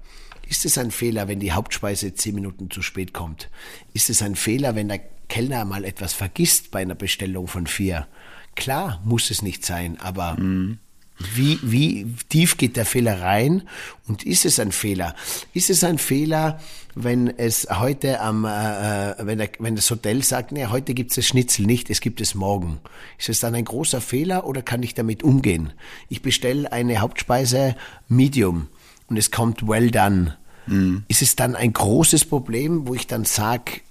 [0.48, 3.50] Ist es ein Fehler, wenn die Hauptspeise zehn Minuten zu spät kommt?
[3.94, 8.08] Ist es ein Fehler, wenn der Kellner mal etwas vergisst bei einer Bestellung von vier?
[8.56, 10.80] Klar muss es nicht sein, aber mhm.
[11.20, 13.64] Wie, wie tief geht der Fehler rein?
[14.08, 15.16] Und ist es ein Fehler?
[15.54, 16.60] Ist es ein Fehler,
[16.96, 21.12] wenn es heute am, äh, äh wenn, der, wenn das Hotel sagt, nee, heute gibt
[21.12, 22.80] es das Schnitzel nicht, es gibt es morgen.
[23.18, 25.74] Ist es dann ein großer Fehler oder kann ich damit umgehen?
[26.10, 27.76] Ich bestelle eine Hauptspeise
[28.08, 28.68] Medium
[29.08, 30.38] und es kommt well done.
[30.68, 31.04] Mhm.
[31.08, 33.82] Ist es dann ein großes Problem, wo ich dann sage,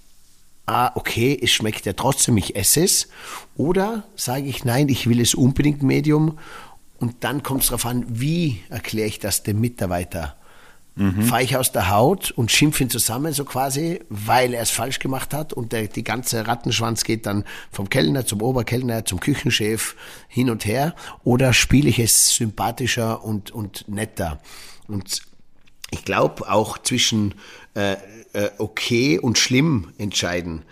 [0.65, 3.09] ah, okay, es schmeckt ja trotzdem, ich esse es?
[3.55, 6.37] Oder sage ich, nein, ich will es unbedingt Medium
[7.03, 10.37] Und dann kommt es darauf an, wie erkläre ich das dem Mitarbeiter.
[10.95, 11.23] Mhm.
[11.23, 14.99] Fahre ich aus der Haut und schimpfe ihn zusammen, so quasi, weil er es falsch
[14.99, 19.97] gemacht hat und der, die ganze Rattenschwanz geht dann vom Kellner zum Oberkellner, zum Küchenchef
[20.29, 20.95] hin und her.
[21.25, 24.39] Oder spiele ich es sympathischer und, und netter?
[24.87, 25.23] Und
[25.91, 27.35] ich glaube auch zwischen
[27.73, 27.97] äh,
[28.31, 30.63] äh, okay und schlimm entscheiden.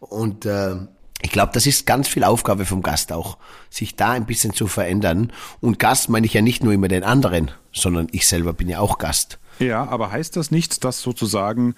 [0.00, 0.78] Und äh,
[1.22, 3.38] ich glaube, das ist ganz viel Aufgabe vom Gast auch,
[3.76, 5.32] sich da ein bisschen zu verändern.
[5.60, 8.80] Und Gast meine ich ja nicht nur immer den anderen, sondern ich selber bin ja
[8.80, 9.38] auch Gast.
[9.58, 11.74] Ja, aber heißt das nicht, dass sozusagen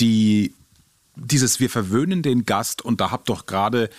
[0.00, 0.54] die
[1.16, 3.90] dieses wir verwöhnen den Gast und da habt doch gerade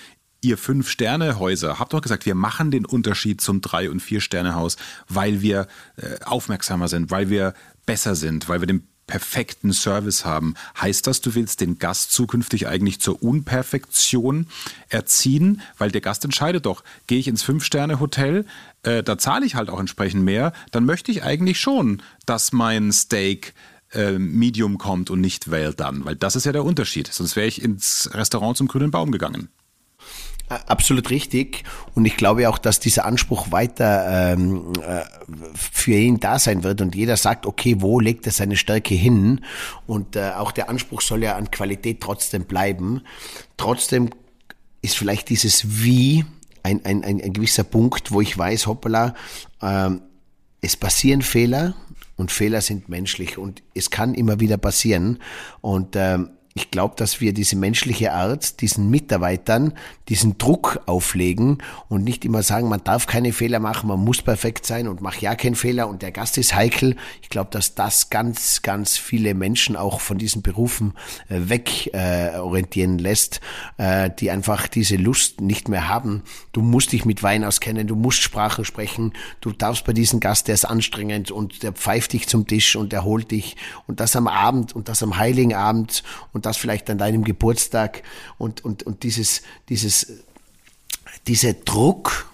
[0.43, 5.67] ihr Fünf-Sterne-Häuser, habt doch gesagt, wir machen den Unterschied zum Drei- und Vier-Sterne-Haus, weil wir
[5.97, 7.53] äh, aufmerksamer sind, weil wir
[7.85, 10.53] besser sind, weil wir den perfekten Service haben.
[10.79, 14.47] Heißt das, du willst den Gast zukünftig eigentlich zur Unperfektion
[14.87, 15.61] erziehen?
[15.77, 18.45] Weil der Gast entscheidet doch, gehe ich ins Fünf-Sterne-Hotel,
[18.83, 22.93] äh, da zahle ich halt auch entsprechend mehr, dann möchte ich eigentlich schon, dass mein
[22.93, 23.53] Steak
[23.91, 27.07] äh, Medium kommt und nicht well done, weil das ist ja der Unterschied.
[27.11, 29.49] Sonst wäre ich ins Restaurant zum grünen Baum gegangen.
[30.67, 31.63] Absolut richtig.
[31.95, 35.01] Und ich glaube auch, dass dieser Anspruch weiter ähm, äh,
[35.53, 39.41] für ihn da sein wird und jeder sagt, okay, wo legt er seine Stärke hin?
[39.87, 43.01] Und äh, auch der Anspruch soll ja an Qualität trotzdem bleiben.
[43.55, 44.09] Trotzdem
[44.81, 46.25] ist vielleicht dieses Wie
[46.63, 49.15] ein, ein, ein, ein gewisser Punkt, wo ich weiß, hoppala,
[49.61, 50.01] ähm,
[50.59, 51.75] es passieren Fehler
[52.17, 55.19] und Fehler sind menschlich und es kann immer wieder passieren.
[55.61, 59.73] Und ähm, ich glaube, dass wir diese menschliche Art diesen Mitarbeitern
[60.11, 64.65] diesen Druck auflegen und nicht immer sagen, man darf keine Fehler machen, man muss perfekt
[64.65, 66.97] sein und mach ja keinen Fehler und der Gast ist heikel.
[67.21, 70.95] Ich glaube, dass das ganz, ganz viele Menschen auch von diesen Berufen
[71.29, 73.39] äh, weg äh, orientieren lässt,
[73.77, 76.23] äh, die einfach diese Lust nicht mehr haben.
[76.51, 80.49] Du musst dich mit Wein auskennen, du musst Sprache sprechen, du darfst bei diesem Gast,
[80.49, 83.55] der ist anstrengend und der pfeift dich zum Tisch und er holt dich
[83.87, 87.23] und das am Abend und das am Heiligen Abend und und das vielleicht an deinem
[87.23, 88.01] Geburtstag
[88.39, 90.23] und, und, und dieses, dieses,
[91.27, 92.31] dieser Druck,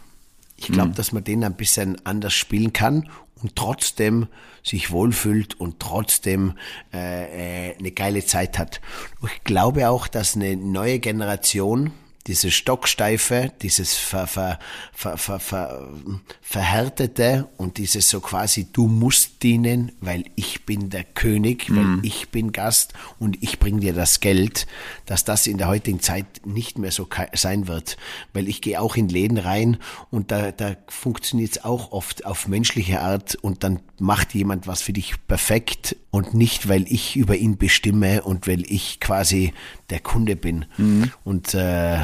[0.56, 0.96] ich glaube, mhm.
[0.96, 3.10] dass man den ein bisschen anders spielen kann
[3.42, 4.28] und trotzdem
[4.64, 6.54] sich wohlfühlt und trotzdem
[6.94, 8.80] äh, äh eine geile Zeit hat.
[9.26, 11.92] ich glaube auch, dass eine neue Generation
[12.28, 14.60] diese Stocksteife, dieses ver, ver,
[14.94, 15.90] ver, ver, ver,
[16.42, 22.00] verhärtete und dieses so quasi, du musst dienen, weil ich bin der König, weil mhm.
[22.04, 24.68] ich bin Gast und ich bring dir das Geld,
[25.06, 27.98] dass das in der heutigen Zeit nicht mehr so sein wird.
[28.34, 29.78] Weil ich gehe auch in Läden rein
[30.12, 34.82] und da, da funktioniert es auch oft auf menschliche Art und dann macht jemand was
[34.82, 39.54] für dich perfekt und nicht, weil ich über ihn bestimme und weil ich quasi
[39.90, 40.66] der Kunde bin.
[40.78, 41.12] Mhm.
[41.24, 42.00] Und äh,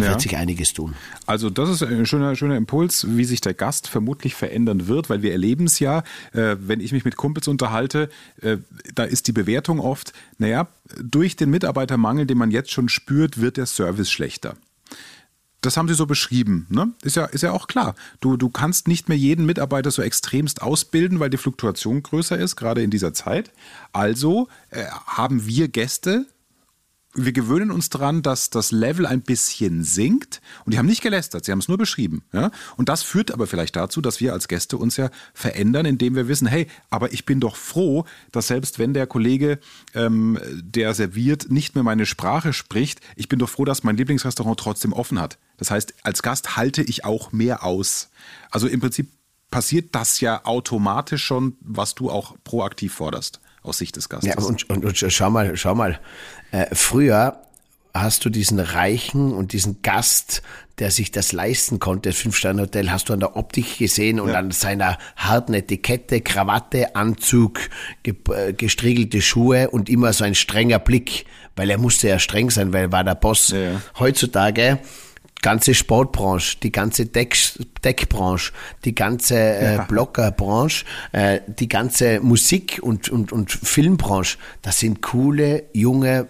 [0.00, 0.10] da ja.
[0.10, 0.94] wird sich einiges tun.
[1.26, 5.22] Also das ist ein schöner, schöner Impuls, wie sich der Gast vermutlich verändern wird, weil
[5.22, 6.02] wir erleben es ja,
[6.32, 8.08] äh, wenn ich mich mit Kumpels unterhalte,
[8.40, 8.58] äh,
[8.94, 10.68] da ist die Bewertung oft, naja,
[11.02, 14.56] durch den Mitarbeitermangel, den man jetzt schon spürt, wird der Service schlechter.
[15.62, 16.66] Das haben sie so beschrieben.
[16.70, 16.90] Ne?
[17.02, 17.94] Ist, ja, ist ja auch klar.
[18.20, 22.56] Du, du kannst nicht mehr jeden Mitarbeiter so extremst ausbilden, weil die Fluktuation größer ist,
[22.56, 23.52] gerade in dieser Zeit.
[23.92, 26.26] Also äh, haben wir Gäste,
[27.14, 31.44] wir gewöhnen uns daran, dass das Level ein bisschen sinkt und die haben nicht gelästert,
[31.44, 32.22] sie haben es nur beschrieben.
[32.32, 32.50] Ja?
[32.76, 36.28] Und das führt aber vielleicht dazu, dass wir als Gäste uns ja verändern, indem wir
[36.28, 39.58] wissen, hey, aber ich bin doch froh, dass selbst wenn der Kollege,
[39.94, 44.58] ähm, der serviert, nicht mehr meine Sprache spricht, ich bin doch froh, dass mein Lieblingsrestaurant
[44.58, 45.38] trotzdem offen hat.
[45.58, 48.08] Das heißt, als Gast halte ich auch mehr aus.
[48.50, 49.10] Also im Prinzip
[49.50, 54.34] passiert das ja automatisch schon, was du auch proaktiv forderst aus Sicht des Gastes.
[54.34, 56.00] Ja, und, und, und schau mal, schau mal.
[56.50, 57.42] Äh, früher
[57.94, 60.42] hast du diesen Reichen und diesen Gast,
[60.78, 64.36] der sich das leisten konnte, das Fünf-Sterne-Hotel, hast du an der Optik gesehen und ja.
[64.36, 67.60] an seiner harten Etikette, Krawatte, Anzug,
[68.02, 72.50] ge äh, gestriegelte Schuhe und immer so ein strenger Blick, weil er musste ja streng
[72.50, 73.50] sein, weil er war der Boss.
[73.50, 73.80] Ja.
[73.98, 74.78] Heutzutage
[75.42, 77.36] ganze Sportbranche, die ganze Deck,
[77.84, 78.52] Deckbranche,
[78.84, 79.82] die ganze äh, ja.
[79.82, 86.28] Bloggerbranche, äh, die ganze Musik- und, und, und Filmbranche, das sind coole, junge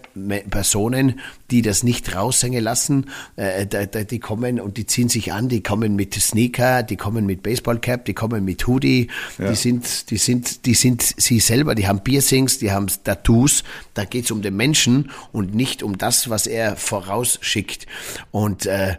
[0.49, 1.19] Personen,
[1.51, 3.11] die das nicht raushängen lassen.
[3.35, 3.67] Äh,
[4.05, 8.05] die kommen und die ziehen sich an, die kommen mit Sneaker, die kommen mit Baseballcap,
[8.05, 9.49] die kommen mit Hoodie, ja.
[9.49, 13.63] die sind, die sind, die sind sie selber, die haben Piercings, die haben Tattoos.
[13.93, 17.85] Da geht's um den Menschen und nicht um das, was er vorausschickt.
[18.31, 18.95] Und äh,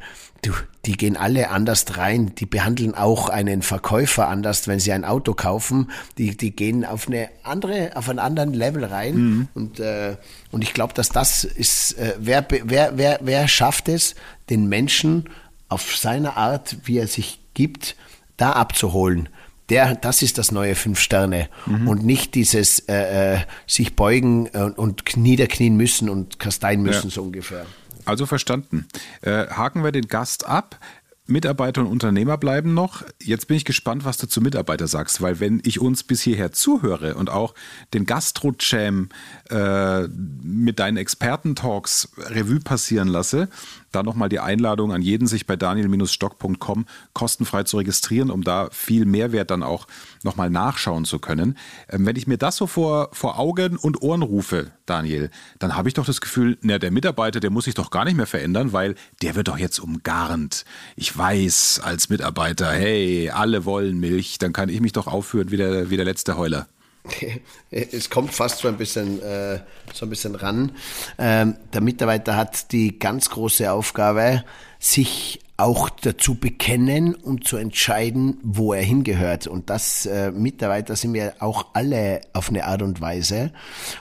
[0.46, 0.52] du,
[0.84, 2.34] die gehen alle anders rein.
[2.36, 5.90] Die behandeln auch einen Verkäufer anders, wenn sie ein Auto kaufen.
[6.18, 9.14] Die, die gehen auf eine andere, auf einen anderen Level rein.
[9.14, 9.48] Mhm.
[9.54, 10.16] Und, äh,
[10.50, 14.14] und ich glaube, dass das ist, äh, wer, wer, wer, wer schafft es,
[14.50, 15.30] den Menschen
[15.68, 17.96] auf seine Art, wie er sich gibt,
[18.36, 19.28] da abzuholen,
[19.70, 21.88] der, das ist das neue Fünf Sterne mhm.
[21.88, 27.14] und nicht dieses äh, äh, sich beugen und, und niederknien müssen und kasteien müssen, ja.
[27.14, 27.64] so ungefähr.
[28.04, 28.86] Also verstanden.
[29.22, 30.78] Äh, haken wir den Gast ab.
[31.26, 33.02] Mitarbeiter und Unternehmer bleiben noch.
[33.22, 36.52] Jetzt bin ich gespannt, was du zu Mitarbeiter sagst, weil wenn ich uns bis hierher
[36.52, 37.54] zuhöre und auch
[37.94, 39.08] den Gastro-Jam
[39.48, 43.48] äh, mit deinen Experten-Talks Revue passieren lasse,
[43.94, 49.04] da nochmal die Einladung an jeden, sich bei daniel-stock.com kostenfrei zu registrieren, um da viel
[49.06, 49.86] Mehrwert dann auch
[50.22, 51.56] nochmal nachschauen zu können.
[51.88, 55.88] Ähm, wenn ich mir das so vor, vor Augen und Ohren rufe, Daniel, dann habe
[55.88, 58.72] ich doch das Gefühl, na, der Mitarbeiter, der muss sich doch gar nicht mehr verändern,
[58.72, 60.64] weil der wird doch jetzt umgarnt.
[60.96, 65.56] Ich weiß als Mitarbeiter, hey, alle wollen Milch, dann kann ich mich doch aufführen wie
[65.56, 66.66] der, wie der letzte Heuler.
[67.70, 69.60] Es kommt fast so ein bisschen, äh,
[69.92, 70.72] so ein bisschen ran.
[71.18, 74.44] Ähm, der Mitarbeiter hat die ganz große Aufgabe,
[74.78, 79.46] sich auch dazu bekennen und zu entscheiden, wo er hingehört.
[79.46, 83.52] Und das äh, Mitarbeiter sind wir auch alle auf eine Art und Weise.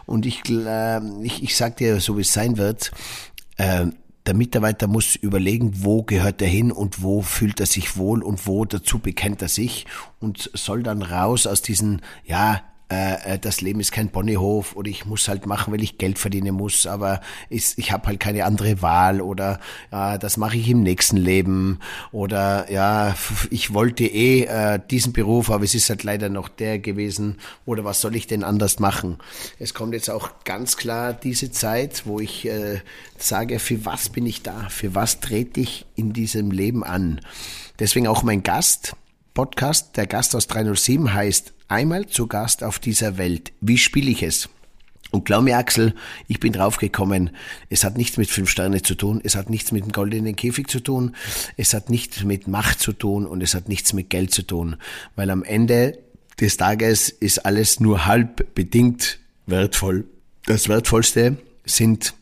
[0.06, 2.92] Und ich, äh, ich, ich sage dir, so wie es sein wird,
[3.58, 3.86] äh,
[4.26, 8.48] der Mitarbeiter muss überlegen, wo gehört er hin und wo fühlt er sich wohl und
[8.48, 9.86] wo dazu bekennt er sich
[10.20, 14.90] und soll dann raus aus diesen, ja, äh, äh, das Leben ist kein Ponyhof oder
[14.90, 18.46] ich muss halt machen, weil ich Geld verdienen muss, aber ist, ich habe halt keine
[18.46, 19.60] andere Wahl oder
[19.92, 21.80] ja, das mache ich im nächsten Leben
[22.12, 23.16] oder ja,
[23.50, 27.84] ich wollte eh äh, diesen Beruf, aber es ist halt leider noch der gewesen oder
[27.84, 29.18] was soll ich denn anders machen?
[29.60, 32.82] Es kommt jetzt auch ganz klar diese Zeit, wo ich äh,
[33.18, 34.68] sage, für was bin ich da?
[34.70, 37.22] Für was trete ich in diesem Leben an?
[37.80, 38.96] Deswegen auch mein Gast,
[39.34, 43.52] Podcast, der Gast aus 307 heißt Einmal zu Gast auf dieser Welt.
[43.62, 44.48] Wie spiele ich es?
[45.10, 45.96] Und glaub mir, Axel,
[46.28, 47.32] ich bin draufgekommen,
[47.70, 50.68] es hat nichts mit fünf Sterne zu tun, es hat nichts mit dem goldenen Käfig
[50.70, 51.16] zu tun,
[51.58, 54.76] es hat nichts mit Macht zu tun und es hat nichts mit Geld zu tun.
[55.16, 55.98] Weil am Ende
[56.40, 60.06] des Tages ist alles nur halb bedingt wertvoll.
[60.46, 62.14] Das Wertvollste sind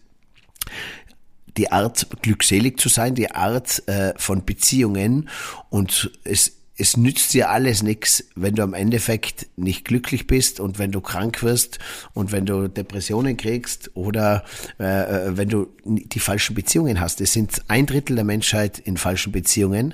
[1.57, 5.27] die Art, glückselig zu sein, die Art äh, von Beziehungen
[5.69, 10.79] und es es nützt dir alles nichts, wenn du am Endeffekt nicht glücklich bist und
[10.79, 11.77] wenn du krank wirst
[12.13, 14.43] und wenn du Depressionen kriegst oder
[14.79, 17.21] äh, äh, wenn du die falschen Beziehungen hast.
[17.21, 19.93] Es sind ein Drittel der Menschheit in falschen Beziehungen,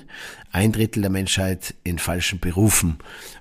[0.50, 2.96] ein Drittel der Menschheit in falschen Berufen.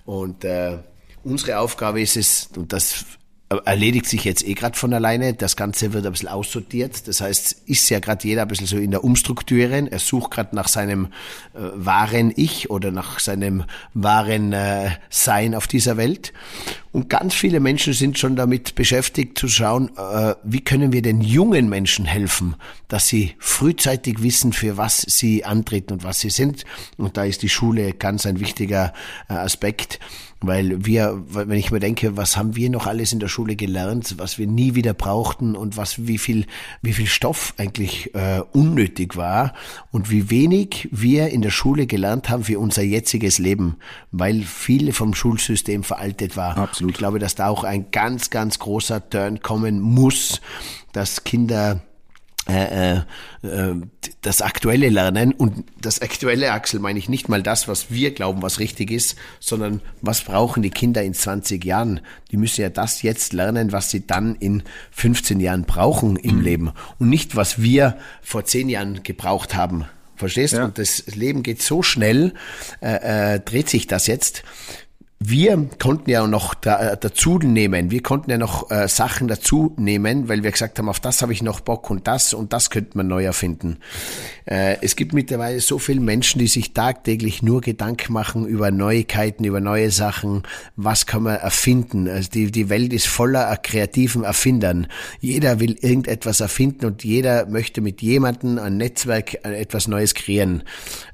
[0.05, 0.79] Und äh,
[1.23, 3.05] unsere Aufgabe ist es, und das
[3.49, 5.33] erledigt sich jetzt eh gerade von alleine.
[5.33, 7.07] Das Ganze wird ein bisschen aussortiert.
[7.07, 9.87] Das heißt, ist ja gerade jeder ein bisschen so in der Umstrukturieren.
[9.87, 11.05] Er sucht gerade nach seinem
[11.53, 16.33] äh, wahren Ich oder nach seinem wahren äh, Sein auf dieser Welt.
[16.91, 21.21] Und ganz viele Menschen sind schon damit beschäftigt zu schauen, äh, wie können wir den
[21.21, 22.55] jungen Menschen helfen,
[22.87, 26.65] dass sie frühzeitig wissen, für was sie antreten und was sie sind.
[26.97, 28.93] Und da ist die Schule ganz ein wichtiger
[29.29, 29.99] äh, Aspekt.
[30.39, 34.15] Weil wir, wenn ich mir denke, was haben wir noch alles in der Schule gelernt,
[34.17, 36.45] was wir nie wieder brauchten und was, wie viel,
[36.81, 39.53] wie viel Stoff eigentlich äh, unnötig war
[39.91, 43.77] und wie wenig wir in der Schule gelernt haben für unser jetziges Leben,
[44.11, 46.57] weil viele vom Schulsystem veraltet war.
[46.57, 46.91] Absolut.
[46.91, 50.41] Ich glaube, dass da auch ein ganz, ganz großer Turn kommen muss,
[50.93, 51.81] dass Kinder
[52.49, 53.01] äh, äh,
[53.43, 53.75] äh,
[54.21, 58.41] das aktuelle Lernen und das aktuelle Axel meine ich nicht mal das, was wir glauben,
[58.41, 62.01] was richtig ist, sondern was brauchen die Kinder in 20 Jahren?
[62.31, 66.41] Die müssen ja das jetzt lernen, was sie dann in 15 Jahren brauchen im mhm.
[66.41, 69.85] Leben und nicht, was wir vor 10 Jahren gebraucht haben.
[70.15, 70.57] Verstehst du?
[70.57, 70.65] Ja.
[70.65, 72.33] Und das Leben geht so schnell,
[72.81, 74.43] äh, äh, dreht sich das jetzt
[75.19, 79.73] wir konnten ja noch da, äh, dazu nehmen, wir konnten ja noch äh, Sachen dazu
[79.77, 82.69] nehmen, weil wir gesagt haben, auf das habe ich noch Bock und das und das
[82.69, 83.77] könnte man neu erfinden.
[84.45, 89.43] Äh, es gibt mittlerweile so viele Menschen, die sich tagtäglich nur Gedanken machen über Neuigkeiten,
[89.43, 90.43] über neue Sachen,
[90.75, 92.07] was kann man erfinden.
[92.07, 94.85] Also die, die Welt ist voller kreativen Erfindern.
[95.19, 100.61] Jeder will irgendetwas erfinden und jeder möchte mit jemandem ein Netzwerk äh, etwas Neues kreieren.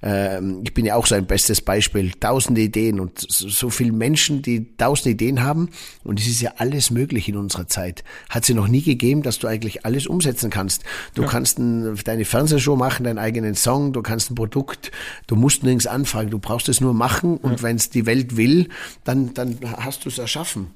[0.01, 2.11] Ähm, ich bin ja auch so ein bestes Beispiel.
[2.19, 5.69] Tausende Ideen und so viel Menschen, die tausend Ideen haben
[6.03, 8.03] und es ist ja alles möglich in unserer Zeit.
[8.29, 10.83] Hat sie noch nie gegeben, dass du eigentlich alles umsetzen kannst.
[11.15, 11.27] Du ja.
[11.27, 14.91] kannst ein, deine Fernsehshow machen, deinen eigenen Song, du kannst ein Produkt,
[15.27, 17.61] du musst nirgends anfangen, du brauchst es nur machen und ja.
[17.63, 18.69] wenn es die Welt will,
[19.03, 20.71] dann, dann hast du es erschaffen.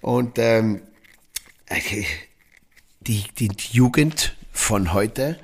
[0.00, 0.80] Und ähm,
[3.00, 5.38] die, die Jugend von heute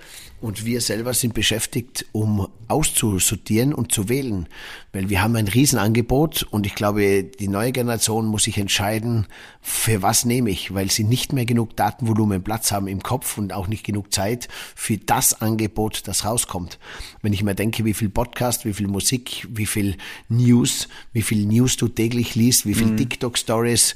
[0.45, 4.47] Und wir selber sind beschäftigt, um auszusortieren und zu wählen.
[4.93, 9.27] Weil wir haben ein Riesenangebot und ich glaube, die neue Generation muss sich entscheiden,
[9.63, 13.55] für was nehme ich, weil sie nicht mehr genug Datenvolumen Platz haben im Kopf und
[13.55, 16.79] auch nicht genug Zeit für das Angebot, das rauskommt.
[17.23, 19.97] Wenn ich mir denke, wie viel Podcast, wie viel Musik, wie viel
[20.29, 22.99] News, wie viel News du täglich liest, wie viel mhm.
[22.99, 23.95] TikTok-Stories,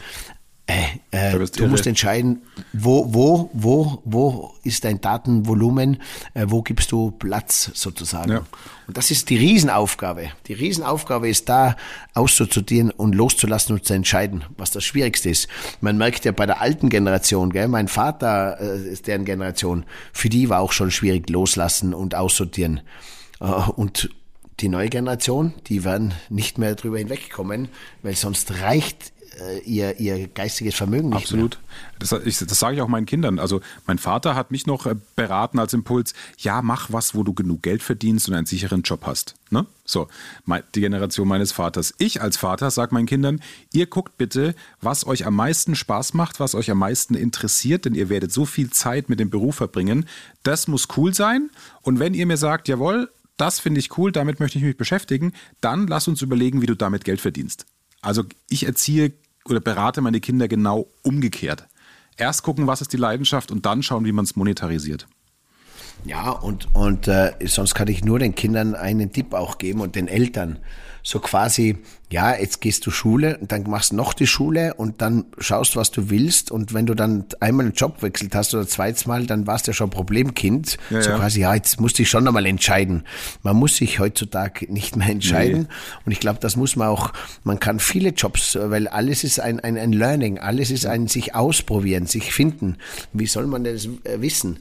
[0.68, 2.42] äh, äh, du musst entscheiden,
[2.74, 6.02] wo, wo, wo, wo ist dein Datenvolumen,
[6.34, 8.32] äh, wo gibst du Platz sozusagen.
[8.32, 8.42] Ja.
[8.86, 10.30] Und das ist die Riesenaufgabe.
[10.46, 11.74] Die Riesenaufgabe ist da
[12.12, 15.48] auszusortieren und loszulassen und zu entscheiden, was das Schwierigste ist.
[15.80, 20.28] Man merkt ja bei der alten Generation, gell, mein Vater äh, ist deren Generation, für
[20.28, 22.82] die war auch schon schwierig loslassen und aussortieren.
[23.40, 24.10] Äh, und
[24.60, 27.68] die neue Generation, die werden nicht mehr drüber hinwegkommen,
[28.02, 29.12] weil sonst reicht
[29.64, 31.58] ihr, ihr geistiges Vermögen nicht Absolut.
[31.98, 33.38] Das, ich, das sage ich auch meinen Kindern.
[33.38, 37.34] Also mein Vater hat mich noch äh, beraten als Impuls, ja, mach was, wo du
[37.34, 39.34] genug Geld verdienst und einen sicheren Job hast.
[39.50, 39.66] Ne?
[39.84, 40.08] So,
[40.74, 41.94] die Generation meines Vaters.
[41.98, 43.40] Ich als Vater sage meinen Kindern,
[43.72, 47.94] ihr guckt bitte, was euch am meisten Spaß macht, was euch am meisten interessiert, denn
[47.94, 50.06] ihr werdet so viel Zeit mit dem Beruf verbringen.
[50.42, 51.50] Das muss cool sein.
[51.82, 55.32] Und wenn ihr mir sagt, jawohl, das finde ich cool, damit möchte ich mich beschäftigen,
[55.60, 57.66] dann lass uns überlegen, wie du damit Geld verdienst.
[58.02, 59.12] Also ich erziehe
[59.50, 61.66] oder berate meine Kinder genau umgekehrt.
[62.16, 65.06] Erst gucken, was ist die Leidenschaft und dann schauen, wie man es monetarisiert.
[66.04, 69.94] Ja, und, und äh, sonst kann ich nur den Kindern einen Tipp auch geben und
[69.94, 70.58] den Eltern
[71.08, 71.78] so quasi,
[72.10, 75.90] ja, jetzt gehst du Schule und dann machst noch die Schule und dann schaust, was
[75.90, 79.46] du willst und wenn du dann einmal einen Job wechselt hast oder zweites Mal, dann
[79.46, 80.76] warst du ja schon Problemkind.
[80.90, 81.16] Ja, so ja.
[81.16, 83.04] quasi, ja, jetzt musst du dich schon nochmal entscheiden.
[83.42, 86.02] Man muss sich heutzutage nicht mehr entscheiden nee.
[86.04, 89.60] und ich glaube, das muss man auch, man kann viele Jobs, weil alles ist ein,
[89.60, 92.76] ein, ein Learning, alles ist ein sich ausprobieren, sich finden.
[93.14, 94.58] Wie soll man das äh, wissen?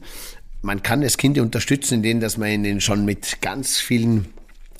[0.62, 4.28] Man kann das Kind unterstützen, indem dass man ihn schon mit ganz vielen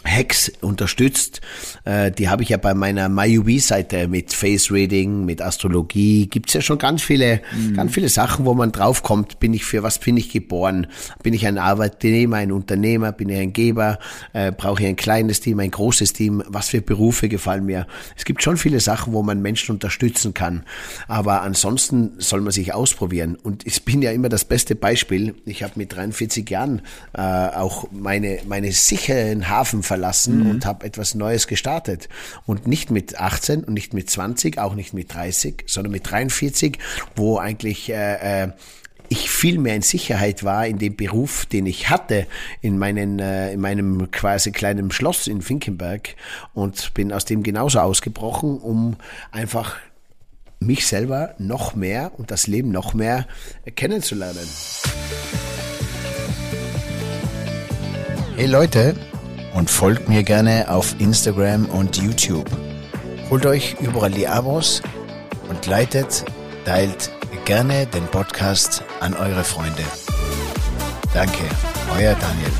[0.04, 1.40] Hacks unterstützt.
[1.84, 6.26] Äh, die habe ich ja bei meiner MyUB-Seite mit Face Reading, mit Astrologie.
[6.28, 7.74] Gibt's ja schon ganz viele, mhm.
[7.74, 9.40] ganz viele Sachen, wo man draufkommt.
[9.40, 10.86] Bin ich für was bin ich geboren?
[11.22, 13.12] Bin ich ein Arbeitnehmer, ein Unternehmer?
[13.12, 13.98] Bin ich ein Geber?
[14.32, 16.42] Äh, Brauche ich ein kleines Team, ein großes Team?
[16.46, 17.86] Was für Berufe gefallen mir?
[18.16, 20.64] Es gibt schon viele Sachen, wo man Menschen unterstützen kann.
[21.08, 23.36] Aber ansonsten soll man sich ausprobieren.
[23.42, 25.34] Und ich bin ja immer das beste Beispiel.
[25.44, 26.82] Ich habe mit 43 Jahren
[27.14, 30.50] äh, auch meine, meine sicheren Hafen verlassen mhm.
[30.50, 32.08] und habe etwas Neues gestartet.
[32.46, 36.78] Und nicht mit 18 und nicht mit 20, auch nicht mit 30, sondern mit 43,
[37.16, 38.52] wo eigentlich äh, äh,
[39.08, 42.26] ich viel mehr in Sicherheit war in dem Beruf, den ich hatte,
[42.60, 46.14] in, meinen, äh, in meinem quasi kleinen Schloss in Finkenberg
[46.54, 48.96] und bin aus dem genauso ausgebrochen, um
[49.32, 49.76] einfach
[50.60, 53.26] mich selber noch mehr und das Leben noch mehr
[53.76, 54.46] kennenzulernen.
[58.36, 58.94] Hey Leute,
[59.58, 62.48] und folgt mir gerne auf Instagram und YouTube.
[63.28, 64.82] Holt euch überall die Abos
[65.48, 66.24] und leitet,
[66.64, 67.10] teilt
[67.44, 69.82] gerne den Podcast an eure Freunde.
[71.12, 71.42] Danke,
[71.90, 72.52] euer Daniel.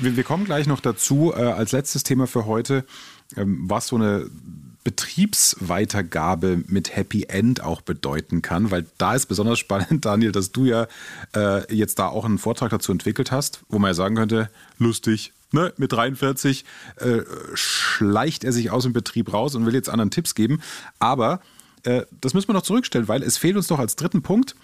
[0.00, 2.86] Wir, kommen gleich noch dazu, äh, als letztes Thema für heute,
[3.36, 4.30] ähm, was so eine
[4.88, 10.64] Betriebsweitergabe mit Happy End auch bedeuten kann, weil da ist besonders spannend, Daniel, dass du
[10.64, 10.86] ja
[11.36, 14.48] äh, jetzt da auch einen Vortrag dazu entwickelt hast, wo man ja sagen könnte,
[14.78, 16.64] lustig, ne, mit 43
[16.96, 17.18] äh,
[17.52, 20.62] schleicht er sich aus dem Betrieb raus und will jetzt anderen Tipps geben.
[20.98, 21.40] Aber
[21.82, 24.56] äh, das müssen wir noch zurückstellen, weil es fehlt uns doch als dritten Punkt.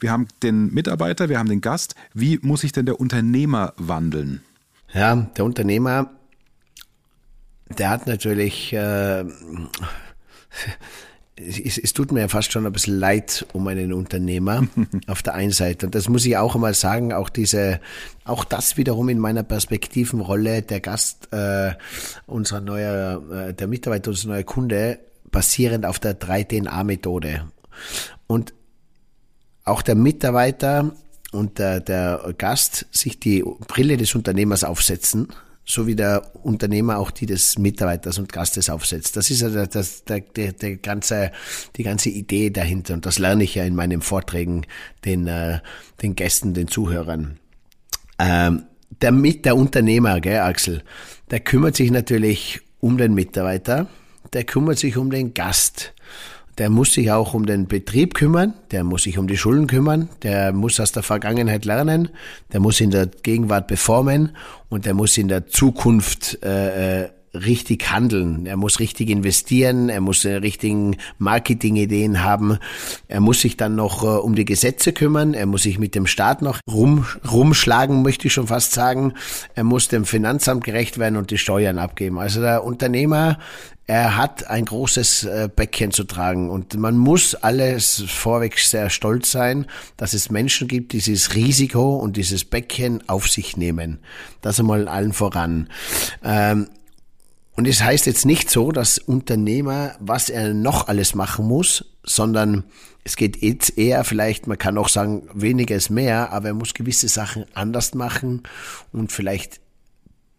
[0.00, 1.94] Wir haben den Mitarbeiter, wir haben den Gast.
[2.12, 4.42] Wie muss sich denn der Unternehmer wandeln?
[4.92, 6.10] Ja, der Unternehmer
[7.78, 9.24] der hat natürlich, äh,
[11.36, 14.66] es, es, tut mir ja fast schon ein bisschen leid um einen Unternehmer
[15.06, 15.86] auf der einen Seite.
[15.86, 17.80] Und das muss ich auch einmal sagen, auch diese,
[18.24, 21.72] auch das wiederum in meiner Perspektivenrolle, der Gast, äh,
[22.26, 24.98] unserer neuer, äh, der Mitarbeiter, unser neuer Kunde,
[25.30, 27.44] basierend auf der 3DNA-Methode.
[28.26, 28.52] Und
[29.64, 30.92] auch der Mitarbeiter
[31.32, 35.28] und der, der Gast sich die Brille des Unternehmers aufsetzen
[35.70, 39.16] so wie der Unternehmer auch die des Mitarbeiters und Gastes aufsetzt.
[39.16, 41.30] Das ist ja das, das, der, der, der ganze,
[41.76, 44.66] die ganze Idee dahinter und das lerne ich ja in meinen Vorträgen
[45.04, 45.60] den, äh,
[46.02, 47.38] den Gästen, den Zuhörern.
[48.18, 48.64] Ähm,
[49.00, 50.82] der, mit der Unternehmer, gell, Axel,
[51.30, 53.88] der kümmert sich natürlich um den Mitarbeiter,
[54.32, 55.94] der kümmert sich um den Gast
[56.60, 60.10] der muss sich auch um den Betrieb kümmern, der muss sich um die Schulden kümmern,
[60.22, 62.10] der muss aus der Vergangenheit lernen,
[62.52, 64.36] der muss in der Gegenwart performen
[64.68, 68.44] und der muss in der Zukunft äh, äh richtig handeln.
[68.46, 69.88] Er muss richtig investieren.
[69.88, 72.58] Er muss äh, richtigen Marketingideen haben.
[73.06, 75.32] Er muss sich dann noch äh, um die Gesetze kümmern.
[75.32, 79.14] Er muss sich mit dem Staat noch rum, rumschlagen, möchte ich schon fast sagen.
[79.54, 82.18] Er muss dem Finanzamt gerecht werden und die Steuern abgeben.
[82.18, 83.38] Also der Unternehmer
[83.90, 89.32] er hat ein großes äh, Bäckchen zu tragen und man muss alles vorweg sehr stolz
[89.32, 89.66] sein,
[89.96, 93.98] dass es Menschen gibt, die dieses Risiko und dieses Bäckchen auf sich nehmen.
[94.42, 95.68] Das einmal allen voran.
[96.22, 96.68] Ähm,
[97.56, 102.62] und es heißt jetzt nicht so, dass Unternehmer, was er noch alles machen muss, sondern
[103.02, 106.74] es geht jetzt eher vielleicht, man kann auch sagen, weniger ist mehr, aber er muss
[106.74, 108.44] gewisse Sachen anders machen
[108.92, 109.60] und vielleicht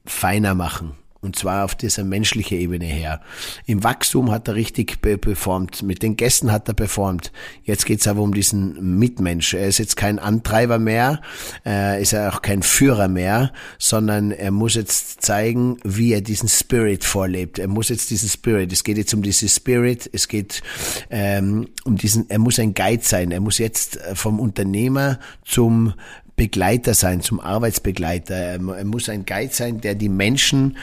[0.06, 0.96] feiner machen.
[1.24, 3.22] Und zwar auf dieser menschlichen Ebene her.
[3.68, 7.32] Im Wachstum hat er richtig performt, mit den Gästen hat er performt.
[7.64, 9.54] Jetzt geht's aber um diesen Mitmensch.
[9.54, 11.22] Er ist jetzt kein Antreiber mehr,
[11.64, 16.50] äh, ist er auch kein Führer mehr, sondern er muss jetzt zeigen, wie er diesen
[16.50, 17.60] Spirit vorlebt.
[17.60, 20.64] Er muss jetzt diesen Spirit, es geht jetzt um diesen Spirit, es geht
[21.12, 23.30] ähm, um diesen, er muss ein Guide sein.
[23.30, 25.94] Er muss jetzt vom Unternehmer zum
[26.42, 28.34] Begleiter sein, zum Arbeitsbegleiter.
[28.34, 30.76] Er muss ein Guide sein, der die Menschen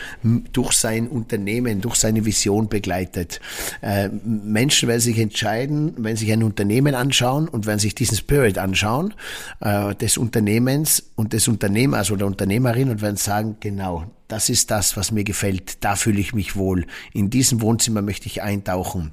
[0.52, 3.40] durch sein Unternehmen, durch seine Vision begleitet.
[3.80, 8.56] Äh, Menschen werden sich entscheiden, wenn sich ein Unternehmen anschauen und werden sich diesen Spirit
[8.56, 9.14] anschauen,
[9.58, 14.96] äh, des Unternehmens und des Unternehmers oder Unternehmerin und werden sagen, genau, das ist das,
[14.96, 16.86] was mir gefällt, da fühle ich mich wohl.
[17.12, 19.10] In diesem Wohnzimmer möchte ich eintauchen.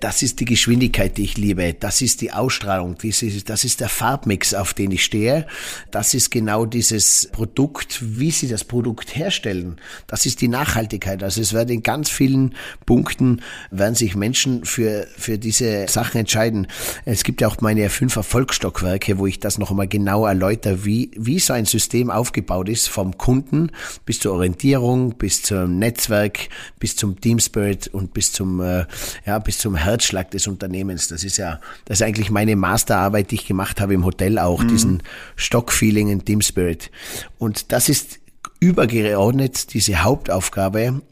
[0.00, 1.74] Das ist die Geschwindigkeit, die ich liebe.
[1.74, 2.96] Das ist die Ausstrahlung.
[2.98, 5.46] Das ist der Farbmix, auf den ich stehe.
[5.90, 9.80] Das ist genau dieses Produkt, wie sie das Produkt herstellen.
[10.06, 11.22] Das ist die Nachhaltigkeit.
[11.22, 12.54] Also es werden in ganz vielen
[12.86, 16.66] Punkten werden sich Menschen für, für diese Sachen entscheiden.
[17.04, 21.10] Es gibt ja auch meine fünf Erfolgsstockwerke, wo ich das noch einmal genau erläutere, wie,
[21.16, 23.70] wie so ein System aufgebaut ist, vom Kunden
[24.04, 26.48] bis zur Orientierung, bis zum Netzwerk,
[26.78, 28.86] bis zum Team Spirit und bis zum, äh,
[29.26, 31.08] ja, bis zum Herzschlag des Unternehmens.
[31.08, 34.62] Das ist ja, das ist eigentlich meine Masterarbeit, die ich gemacht habe im Hotel auch,
[34.62, 34.68] mhm.
[34.68, 35.02] diesen
[35.36, 36.90] Stock-Feeling und Team Spirit.
[37.38, 38.20] Und das ist
[38.60, 41.02] übergeordnet diese Hauptaufgabe,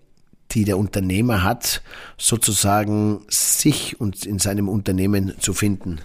[0.53, 1.83] die der Unternehmer hat,
[2.17, 6.01] sozusagen sich und in seinem Unternehmen zu finden.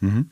[0.00, 0.30] Mhm.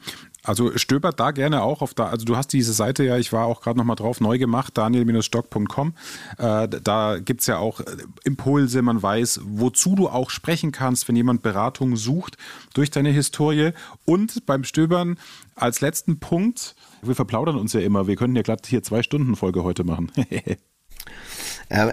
[0.49, 2.07] Also stöbert da gerne auch auf da.
[2.07, 5.93] Also du hast diese Seite ja, ich war auch gerade nochmal drauf, neu gemacht, daniel-stock.com.
[6.39, 7.85] Äh, da gibt es ja auch äh,
[8.25, 12.39] Impulse, man weiß, wozu du auch sprechen kannst, wenn jemand Beratung sucht
[12.73, 13.73] durch deine Historie.
[14.07, 15.19] Und beim Stöbern
[15.55, 19.37] als letzten Punkt, wir verplaudern uns ja immer, wir könnten ja glatt hier zwei Stunden
[19.37, 20.11] Folge heute machen.
[20.17, 20.59] ich,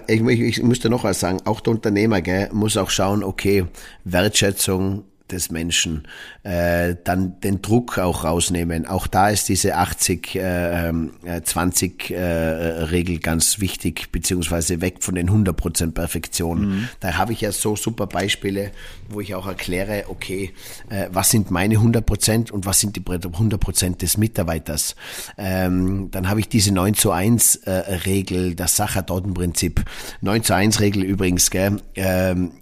[0.08, 3.66] ich, ich müsste noch was sagen, auch der Unternehmer gell, muss auch schauen, okay,
[4.04, 6.06] Wertschätzung, des Menschen,
[6.42, 8.86] äh, dann den Druck auch rausnehmen.
[8.86, 15.92] Auch da ist diese 80-20-Regel äh, äh, äh ganz wichtig, beziehungsweise weg von den 100%
[15.92, 16.68] Perfektion.
[16.68, 16.88] Mhm.
[17.00, 18.70] Da habe ich ja so super Beispiele,
[19.08, 20.52] wo ich auch erkläre, okay,
[20.90, 24.96] äh, was sind meine 100% und was sind die 100% des Mitarbeiters.
[25.38, 27.70] Ähm, dann habe ich diese 9 zu 1 äh,
[28.06, 29.84] Regel, das Sachertortenprinzip.
[30.20, 32.52] 9 zu 1 Regel übrigens, gell, ähm,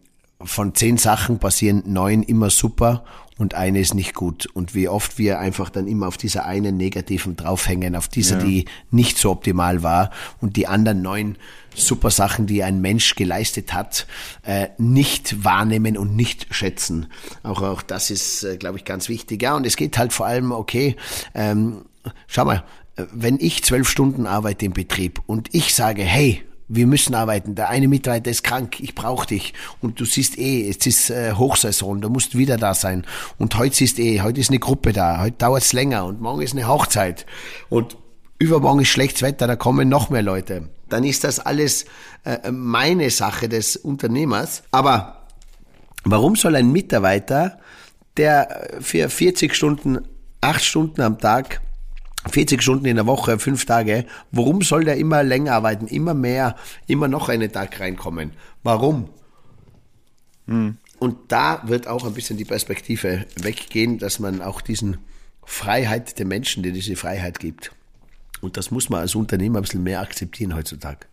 [0.42, 3.04] von zehn Sachen passieren neun immer super
[3.36, 4.46] und eine ist nicht gut.
[4.46, 8.44] Und wie oft wir einfach dann immer auf dieser einen negativen draufhängen, auf dieser, ja.
[8.44, 10.10] die nicht so optimal war
[10.40, 11.36] und die anderen neun
[11.74, 14.06] super Sachen, die ein Mensch geleistet hat,
[14.44, 17.06] äh, nicht wahrnehmen und nicht schätzen.
[17.42, 19.42] Auch, auch das ist, äh, glaube ich, ganz wichtig.
[19.42, 20.94] Ja, und es geht halt vor allem, okay,
[21.34, 21.84] ähm,
[22.28, 22.62] schau mal,
[22.94, 27.54] äh, wenn ich zwölf Stunden arbeite im Betrieb und ich sage, hey, wir müssen arbeiten.
[27.54, 29.54] Der eine Mitarbeiter ist krank, ich brauche dich.
[29.80, 33.04] Und du siehst eh, es ist äh, Hochsaison, du musst wieder da sein.
[33.38, 36.42] Und heute siehst eh, heute ist eine Gruppe da, heute dauert es länger und morgen
[36.42, 37.26] ist eine Hochzeit.
[37.68, 37.96] Und
[38.38, 40.68] übermorgen ist schlechtes Wetter, da kommen noch mehr Leute.
[40.88, 41.86] Dann ist das alles
[42.24, 44.62] äh, meine Sache des Unternehmers.
[44.70, 45.26] Aber
[46.04, 47.58] warum soll ein Mitarbeiter,
[48.16, 49.98] der für 40 Stunden,
[50.40, 51.60] 8 Stunden am Tag
[52.30, 54.06] 40 Stunden in der Woche, fünf Tage.
[54.30, 56.56] Warum soll der immer länger arbeiten, immer mehr,
[56.86, 58.32] immer noch einen Tag reinkommen?
[58.62, 59.10] Warum?
[60.46, 60.78] Hm.
[60.98, 64.98] Und da wird auch ein bisschen die Perspektive weggehen, dass man auch diesen
[65.44, 67.72] Freiheit der Menschen, die diese Freiheit gibt.
[68.40, 71.06] Und das muss man als Unternehmer ein bisschen mehr akzeptieren heutzutage.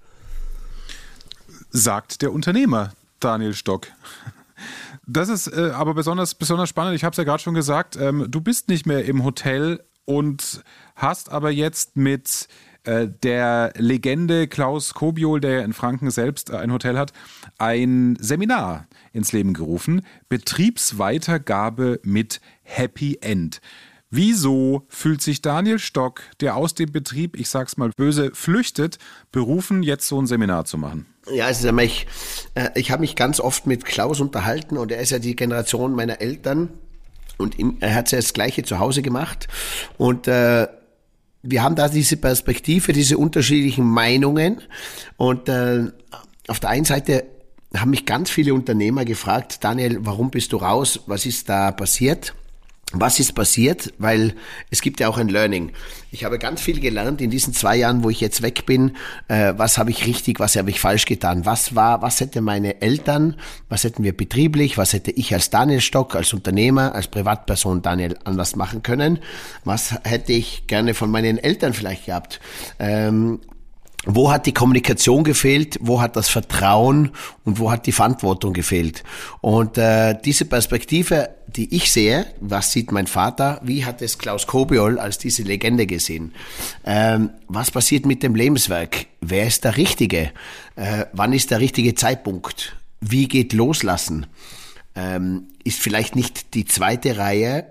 [1.71, 3.87] Sagt der Unternehmer Daniel Stock.
[5.07, 6.95] Das ist äh, aber besonders, besonders spannend.
[6.95, 10.63] Ich habe es ja gerade schon gesagt, ähm, du bist nicht mehr im Hotel und
[10.95, 12.47] hast aber jetzt mit
[12.83, 17.13] äh, der Legende Klaus Kobiol, der in Franken selbst ein Hotel hat,
[17.57, 20.01] ein Seminar ins Leben gerufen.
[20.29, 23.61] Betriebsweitergabe mit Happy End.
[24.09, 28.97] Wieso fühlt sich Daniel Stock, der aus dem Betrieb, ich sag's mal böse, flüchtet,
[29.31, 31.05] berufen, jetzt so ein Seminar zu machen?
[31.31, 32.07] Ja, es ist ja mich,
[32.55, 35.93] äh, ich habe mich ganz oft mit Klaus unterhalten und er ist ja die Generation
[35.93, 36.69] meiner Eltern
[37.41, 39.47] und er hat ja das Gleiche zu Hause gemacht
[39.97, 40.67] und äh,
[41.43, 44.61] wir haben da diese Perspektive, diese unterschiedlichen Meinungen
[45.17, 45.91] und äh,
[46.47, 47.25] auf der einen Seite
[47.75, 51.01] haben mich ganz viele Unternehmer gefragt, Daniel, warum bist du raus?
[51.07, 52.33] Was ist da passiert?
[52.93, 53.93] Was ist passiert?
[53.97, 54.33] Weil
[54.69, 55.71] es gibt ja auch ein Learning.
[56.11, 58.97] Ich habe ganz viel gelernt in diesen zwei Jahren, wo ich jetzt weg bin.
[59.27, 61.45] Äh, was habe ich richtig, was habe ich falsch getan?
[61.45, 63.37] Was war, was hätte meine Eltern,
[63.69, 68.17] was hätten wir betrieblich, was hätte ich als Daniel Stock, als Unternehmer, als Privatperson Daniel
[68.25, 69.19] anders machen können?
[69.63, 72.41] Was hätte ich gerne von meinen Eltern vielleicht gehabt?
[72.79, 73.39] Ähm,
[74.05, 77.11] wo hat die Kommunikation gefehlt, wo hat das Vertrauen
[77.43, 79.03] und wo hat die Verantwortung gefehlt.
[79.41, 84.47] Und äh, diese Perspektive, die ich sehe, was sieht mein Vater, wie hat es Klaus
[84.47, 86.33] Kobiol als diese Legende gesehen?
[86.83, 89.05] Ähm, was passiert mit dem Lebenswerk?
[89.21, 90.31] Wer ist der Richtige?
[90.75, 92.75] Äh, wann ist der richtige Zeitpunkt?
[93.01, 94.25] Wie geht Loslassen?
[94.95, 97.67] Ähm, ist vielleicht nicht die zweite Reihe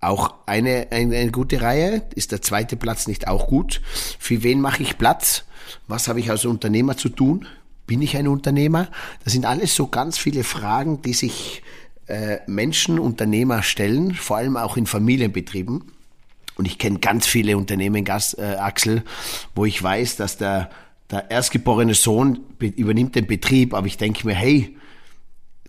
[0.00, 2.02] auch eine, eine, eine gute Reihe?
[2.14, 3.82] Ist der zweite Platz nicht auch gut?
[4.18, 5.44] Für wen mache ich Platz?
[5.86, 7.46] Was habe ich als Unternehmer zu tun?
[7.86, 8.88] Bin ich ein Unternehmer?
[9.24, 11.62] Das sind alles so ganz viele Fragen, die sich
[12.06, 15.84] äh, Menschen, Unternehmer stellen, vor allem auch in Familienbetrieben.
[16.56, 19.02] Und ich kenne ganz viele Unternehmen, Gas, äh, Axel,
[19.54, 20.70] wo ich weiß, dass der,
[21.10, 24.76] der erstgeborene Sohn übernimmt den Betrieb, aber ich denke mir, hey,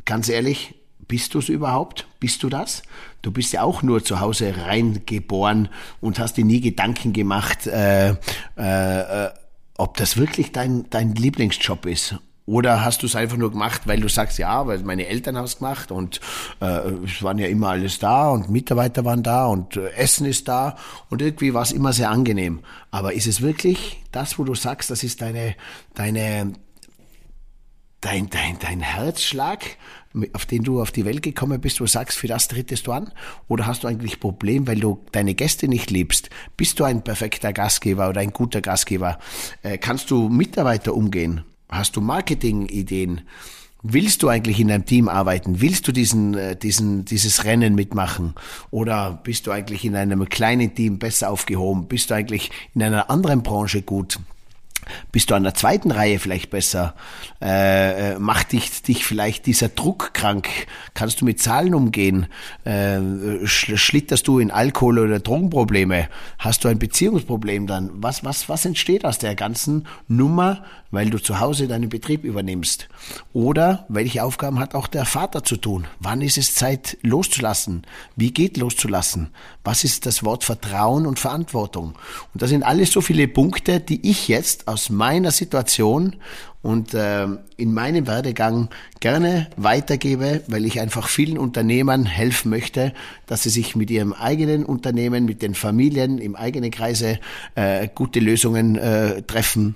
[0.06, 0.76] ganz ehrlich,
[1.08, 2.08] bist du es überhaupt?
[2.20, 2.84] Bist du das?
[3.22, 5.70] Du bist ja auch nur zu Hause reingeboren
[6.02, 8.16] und hast dir nie Gedanken gemacht, äh, äh,
[8.58, 9.30] äh
[9.78, 12.16] ob das wirklich dein, dein Lieblingsjob ist.
[12.48, 15.46] Oder hast du es einfach nur gemacht, weil du sagst, ja, weil meine Eltern haben
[15.46, 16.22] es gemacht und
[16.62, 20.48] äh, es waren ja immer alles da und Mitarbeiter waren da und äh, Essen ist
[20.48, 20.78] da
[21.10, 22.60] und irgendwie war es immer sehr angenehm.
[22.92, 25.56] Aber ist es wirklich das, wo du sagst, das ist deine,
[25.96, 26.54] deine,
[28.02, 29.78] dein, dein, dein Herzschlag,
[30.34, 32.92] auf den du auf die Welt gekommen bist, wo du sagst, für das trittest du
[32.92, 33.12] an?
[33.48, 36.30] Oder hast du eigentlich Problem, weil du deine Gäste nicht liebst?
[36.58, 39.20] Bist du ein perfekter Gastgeber oder ein guter Gastgeber?
[39.64, 41.42] Äh, kannst du Mitarbeiter umgehen?
[41.70, 43.22] Hast du Marketingideen?
[43.88, 45.62] Willst du eigentlich in einem Team arbeiten?
[45.62, 48.34] Willst du diesen, äh, diesen, dieses Rennen mitmachen?
[48.72, 51.88] Oder bist du eigentlich in einem kleinen Team besser aufgehoben?
[51.88, 54.20] Bist du eigentlich in einer anderen Branche gut?
[55.12, 56.94] Bist du an der zweiten Reihe vielleicht besser?
[57.42, 60.48] Äh, äh, macht dich, dich vielleicht dieser Druck krank?
[60.94, 62.28] Kannst du mit Zahlen umgehen?
[62.64, 63.00] Äh,
[63.46, 66.08] schlitterst du in Alkohol- oder Drogenprobleme?
[66.40, 67.92] Hast du ein Beziehungsproblem dann?
[67.96, 72.88] Was, was, was entsteht aus der ganzen Nummer, weil du zu Hause deinen Betrieb übernimmst?
[73.34, 75.88] Oder welche Aufgaben hat auch der Vater zu tun?
[76.00, 77.84] Wann ist es Zeit loszulassen?
[78.16, 79.30] Wie geht loszulassen?
[79.64, 81.96] Was ist das Wort Vertrauen und Verantwortung?
[82.34, 86.18] Und das sind alles so viele Punkte, die ich jetzt aus meiner Situation
[86.62, 88.68] und äh, in meinem Werdegang
[89.00, 92.92] gerne weitergebe, weil ich einfach vielen Unternehmern helfen möchte,
[93.26, 97.20] dass sie sich mit ihrem eigenen Unternehmen, mit den Familien im eigenen Kreise
[97.56, 99.76] äh, gute Lösungen äh, treffen.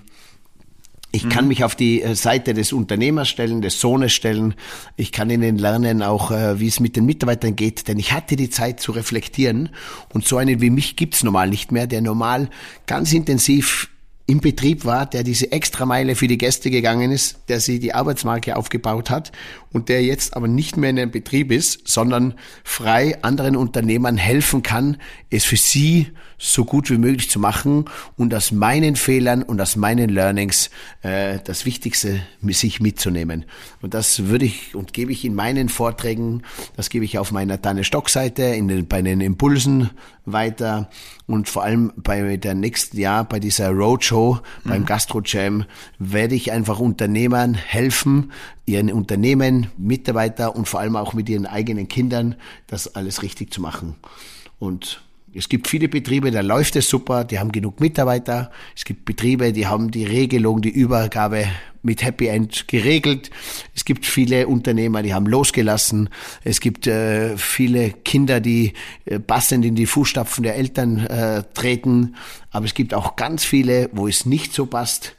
[1.14, 1.48] Ich kann mhm.
[1.48, 4.54] mich auf die äh, Seite des Unternehmers stellen, des Sohnes stellen.
[4.98, 8.36] Ich kann ihnen lernen, auch äh, wie es mit den Mitarbeitern geht, denn ich hatte
[8.36, 9.70] die Zeit zu reflektieren.
[10.14, 12.50] Und so einen wie mich gibt's normal nicht mehr, der normal
[12.86, 13.88] ganz intensiv
[14.30, 18.56] im Betrieb war, der diese Extrameile für die Gäste gegangen ist, der sie die Arbeitsmarke
[18.56, 19.32] aufgebaut hat
[19.74, 24.62] und der jetzt aber nicht mehr in einem Betrieb ist, sondern frei anderen Unternehmern helfen
[24.62, 24.98] kann,
[25.32, 27.86] es für sie so gut wie möglich zu machen
[28.18, 30.70] und aus meinen Fehlern und aus meinen Learnings
[31.02, 33.46] äh, das Wichtigste sich mitzunehmen.
[33.82, 36.44] Und das würde ich und gebe ich in meinen Vorträgen,
[36.78, 39.90] das gebe ich auf meiner Tanne Stock-Seite, in den, bei den Impulsen
[40.26, 40.90] weiter
[41.28, 44.70] und vor allem bei der nächsten Jahr bei dieser Roadshow, mhm.
[44.70, 45.66] beim Gastro Jam,
[46.00, 48.32] werde ich einfach Unternehmern helfen,
[48.66, 52.36] ihren Unternehmen, Mitarbeiter und vor allem auch mit ihren eigenen Kindern
[52.68, 53.96] das alles richtig zu machen.
[54.60, 55.02] Und
[55.34, 58.52] es gibt viele Betriebe, da läuft es super, die haben genug Mitarbeiter.
[58.76, 61.46] Es gibt Betriebe, die haben die Regelung, die Übergabe
[61.82, 63.30] mit Happy End geregelt.
[63.76, 66.10] Es gibt viele Unternehmer, die haben losgelassen.
[66.44, 68.74] Es gibt äh, viele Kinder, die
[69.06, 72.16] äh, passend in die Fußstapfen der Eltern äh, treten.
[72.52, 75.16] Aber es gibt auch ganz viele, wo es nicht so passt.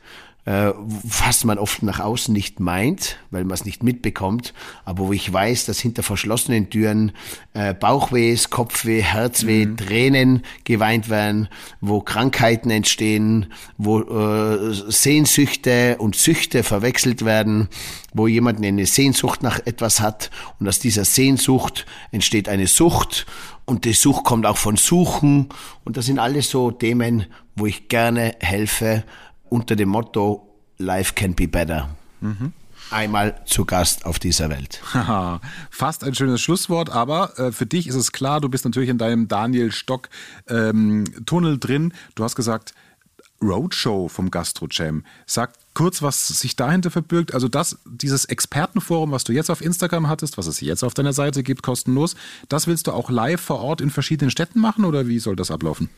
[0.51, 4.53] Äh, was man oft nach außen nicht meint, weil man es nicht mitbekommt,
[4.85, 7.13] aber wo ich weiß, dass hinter verschlossenen Türen
[7.55, 9.77] äh, Bauchweh, Kopfweh, Herzweh, mhm.
[9.77, 11.49] Tränen geweint werden,
[11.81, 17.69] wo Krankheiten entstehen, wo äh, Sehnsüchte und Süchte verwechselt werden,
[18.13, 23.25] wo jemand eine Sehnsucht nach etwas hat und aus dieser Sehnsucht entsteht eine Sucht
[23.67, 25.51] und die Sucht kommt auch von Suchen
[25.85, 29.05] und das sind alles so Themen, wo ich gerne helfe
[29.51, 30.47] unter dem Motto
[30.79, 31.91] Life can be better.
[32.21, 32.53] Mhm
[32.91, 34.81] einmal zu Gast auf dieser Welt.
[35.71, 38.99] Fast ein schönes Schlusswort, aber äh, für dich ist es klar, du bist natürlich in
[38.99, 40.09] deinem Daniel Stock
[40.49, 41.93] ähm, Tunnel drin.
[42.15, 42.75] Du hast gesagt,
[43.43, 45.05] Roadshow vom GastroCham.
[45.25, 47.33] Sag kurz, was sich dahinter verbirgt.
[47.33, 51.15] Also das, dieses Expertenforum, was du jetzt auf Instagram hattest, was es jetzt auf deiner
[51.15, 52.17] Seite gibt, kostenlos,
[52.49, 55.51] das willst du auch live vor Ort in verschiedenen Städten machen oder wie soll das
[55.51, 55.89] ablaufen?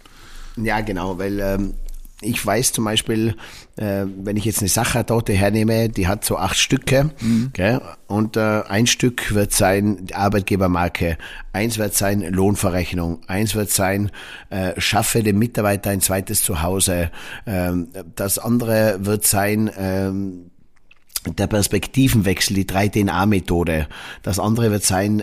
[0.57, 1.75] Ja, genau, weil ähm,
[2.23, 3.37] ich weiß zum Beispiel,
[3.77, 7.51] äh, wenn ich jetzt eine Sachertorte hernehme, die hat so acht Stücke, mhm.
[7.51, 11.19] okay, und äh, ein Stück wird sein Arbeitgebermarke,
[11.53, 14.11] eins wird sein Lohnverrechnung, eins wird sein
[14.51, 17.11] äh, schaffe dem Mitarbeiter ein zweites Zuhause,
[17.47, 20.51] ähm, das andere wird sein ähm,
[21.27, 23.87] der Perspektivenwechsel, die 3DNA-Methode.
[24.23, 25.23] Das andere wird sein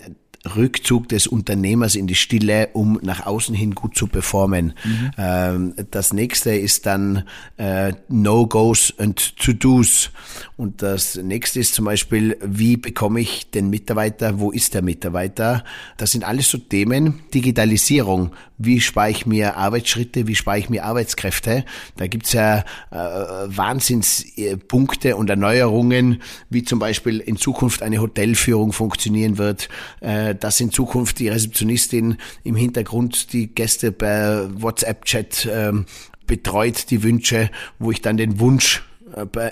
[0.55, 4.73] Rückzug des Unternehmers in die Stille, um nach außen hin gut zu performen.
[4.85, 5.11] Mhm.
[5.17, 7.23] Ähm, das nächste ist dann
[7.57, 10.11] äh, No-Gos and To-Dos.
[10.55, 15.65] Und das nächste ist zum Beispiel, wie bekomme ich den Mitarbeiter, wo ist der Mitarbeiter?
[15.97, 17.19] Das sind alles so Themen.
[17.33, 21.65] Digitalisierung, wie spare ich mir Arbeitsschritte, wie spare ich mir Arbeitskräfte?
[21.97, 22.59] Da gibt's ja
[22.91, 29.67] äh, Wahnsinnspunkte und Erneuerungen, wie zum Beispiel in Zukunft eine Hotelführung funktionieren wird.
[29.99, 35.86] Äh, äh, dass in Zukunft die Rezeptionistin im Hintergrund die Gäste per WhatsApp-Chat ähm,
[36.27, 37.49] betreut, die Wünsche,
[37.80, 38.84] wo ich dann den Wunsch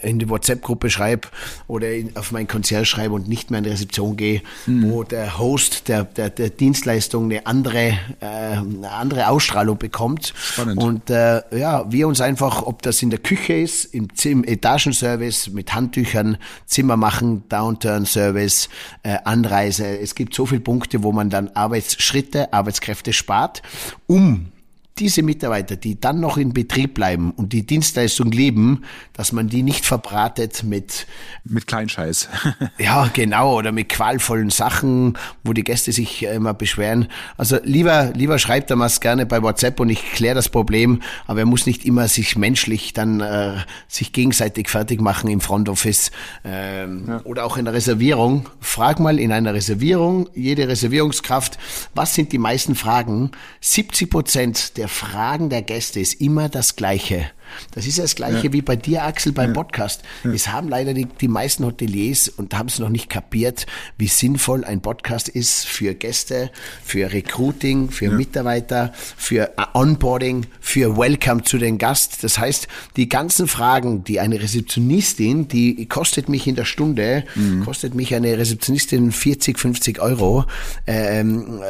[0.03, 1.27] in die WhatsApp-Gruppe schreibe
[1.67, 4.91] oder auf mein Konzert schreibe und nicht mehr in die Rezeption gehe, mhm.
[4.91, 10.33] wo der Host der, der, der Dienstleistung eine andere, äh, eine andere Ausstrahlung bekommt.
[10.35, 10.81] Spannend.
[10.81, 15.49] Und äh, ja, wir uns einfach, ob das in der Küche ist, im, im Etagenservice
[15.49, 18.69] mit Handtüchern, Zimmer machen, Downturn-Service,
[19.03, 19.99] äh, Anreise.
[19.99, 23.61] Es gibt so viele Punkte, wo man dann Arbeitsschritte, Arbeitskräfte spart,
[24.07, 24.51] um
[24.99, 28.83] diese Mitarbeiter, die dann noch in Betrieb bleiben und die Dienstleistung lieben,
[29.13, 31.07] dass man die nicht verbratet mit
[31.43, 32.29] mit Kleinscheiß.
[32.77, 37.07] ja, genau, oder mit qualvollen Sachen, wo die Gäste sich immer beschweren.
[37.37, 41.39] Also lieber lieber schreibt er was gerne bei WhatsApp und ich kläre das Problem, aber
[41.39, 46.11] er muss nicht immer sich menschlich dann äh, sich gegenseitig fertig machen im Front Office
[46.43, 47.21] ähm, ja.
[47.23, 48.49] oder auch in der Reservierung.
[48.59, 51.57] Frag mal in einer Reservierung, jede Reservierungskraft,
[51.95, 53.31] was sind die meisten Fragen?
[53.61, 57.29] 70 Prozent der der Fragen der Gäste ist immer das Gleiche.
[57.71, 58.53] Das ist ja das Gleiche ja.
[58.53, 59.53] wie bei dir, Axel, beim ja.
[59.53, 60.01] Podcast.
[60.23, 60.31] Ja.
[60.31, 63.65] Es haben leider die, die meisten Hoteliers und haben es noch nicht kapiert,
[63.97, 66.51] wie sinnvoll ein Podcast ist für Gäste,
[66.83, 72.23] für Recruiting, für Mitarbeiter, für Onboarding, für Welcome zu den Gast.
[72.23, 77.65] Das heißt, die ganzen Fragen, die eine Rezeptionistin, die kostet mich in der Stunde, mhm.
[77.65, 80.45] kostet mich eine Rezeptionistin 40, 50 Euro,
[80.85, 81.61] ähm,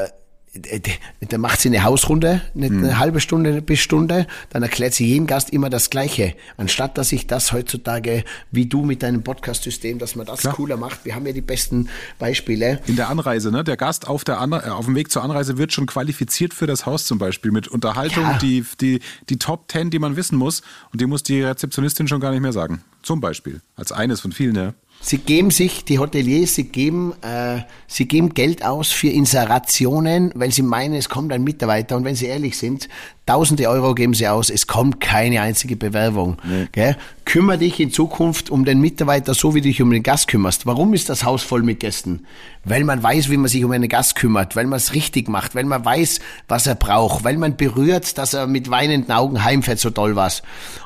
[0.54, 0.80] äh,
[1.28, 2.84] da macht sie eine Hausrunde, eine, mhm.
[2.84, 6.34] eine, halbe Stunde bis Stunde, dann erklärt sie jedem Gast immer das Gleiche.
[6.58, 10.56] Anstatt dass ich das heutzutage, wie du mit deinem Podcast-System, dass man das Klar.
[10.56, 11.06] cooler macht.
[11.06, 11.90] Wir haben ja die besten
[12.20, 12.82] Beispiele.
[12.88, 13.64] In der Anreise, ne?
[13.64, 16.86] Der Gast auf, der Anre auf dem Weg zur Anreise wird schon qualifiziert für das
[16.86, 18.38] Haus zum Beispiel mit Unterhaltung, ja.
[18.38, 20.62] die, die, die Top Ten, die man wissen muss.
[20.92, 22.84] Und die muss die Rezeptionistin schon gar nicht mehr sagen.
[23.04, 23.62] Zum Beispiel.
[23.76, 24.74] Als eines von vielen, ja.
[25.08, 30.52] Sie geben sich, die Hoteliers, sie geben, äh, sie geben Geld aus für Inserationen, weil
[30.52, 31.96] sie meinen, es kommt ein Mitarbeiter.
[31.96, 32.90] Und wenn sie ehrlich sind,
[33.28, 36.38] tausende Euro geben sie aus, es kommt keine einzige Bewerbung.
[36.44, 36.68] Nee.
[36.72, 36.98] Gell?
[37.26, 40.66] Kümmer dich in Zukunft um den Mitarbeiter so, wie du dich um den Gast kümmerst.
[40.66, 42.26] Warum ist das Haus voll mit Gästen?
[42.64, 45.54] Weil man weiß, wie man sich um einen Gast kümmert, weil man es richtig macht,
[45.54, 49.80] weil man weiß, was er braucht, weil man berührt, dass er mit weinenden Augen heimfährt,
[49.80, 50.42] so toll was.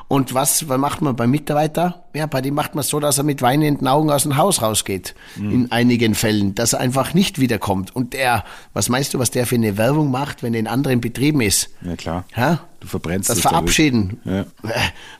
[0.08, 2.04] Und was, was macht man beim Mitarbeiter?
[2.12, 5.14] Ja, bei dem macht man so, dass er mit weinenden Augen aus dem Haus rausgeht.
[5.36, 5.50] Mhm.
[5.52, 7.96] In einigen Fällen, dass er einfach nicht wiederkommt.
[7.96, 11.00] Und der, was meinst du, was der für eine Werbung macht, wenn er in anderen
[11.00, 11.70] Betrieben ist?
[11.80, 12.24] Ja, klar.
[12.36, 12.66] Ja?
[12.80, 14.20] Du verbrennst das Verabschieden.
[14.24, 14.44] Ja.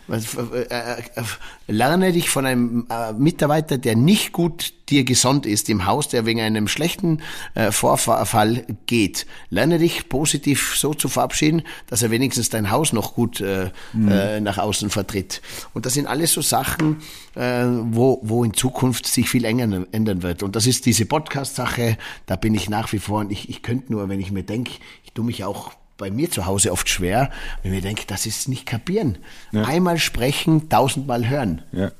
[0.08, 1.22] Äh,
[1.68, 6.26] lerne dich von einem äh, Mitarbeiter, der nicht gut dir gesund ist im Haus, der
[6.26, 7.22] wegen einem schlechten
[7.54, 9.26] äh, Vorfall geht.
[9.48, 14.42] Lerne dich positiv so zu verabschieden, dass er wenigstens dein Haus noch gut mhm.
[14.42, 15.40] nach außen vertritt.
[15.72, 16.98] Und das sind alles so Sachen,
[17.34, 20.42] wo, wo in Zukunft sich viel ändern, ändern wird.
[20.42, 21.96] Und das ist diese Podcast-Sache,
[22.26, 24.72] da bin ich nach wie vor, und ich, ich könnte nur, wenn ich mir denke,
[25.04, 25.72] ich tue mich auch
[26.02, 27.30] bei mir zu Hause oft schwer,
[27.62, 29.18] wenn ich denke, das ist nicht kapieren.
[29.52, 29.62] Ja.
[29.62, 31.62] Einmal sprechen, tausendmal hören.
[31.70, 31.92] Ja.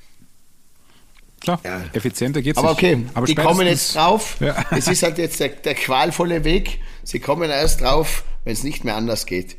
[1.41, 1.85] Klar, ja.
[1.93, 3.17] effizienter geht's Aber okay, nicht.
[3.17, 4.39] Aber die kommen jetzt drauf.
[4.41, 4.57] Ja.
[4.73, 6.81] Es ist halt jetzt der, der qualvolle Weg.
[7.05, 9.57] Sie kommen erst drauf, wenn es nicht mehr anders geht.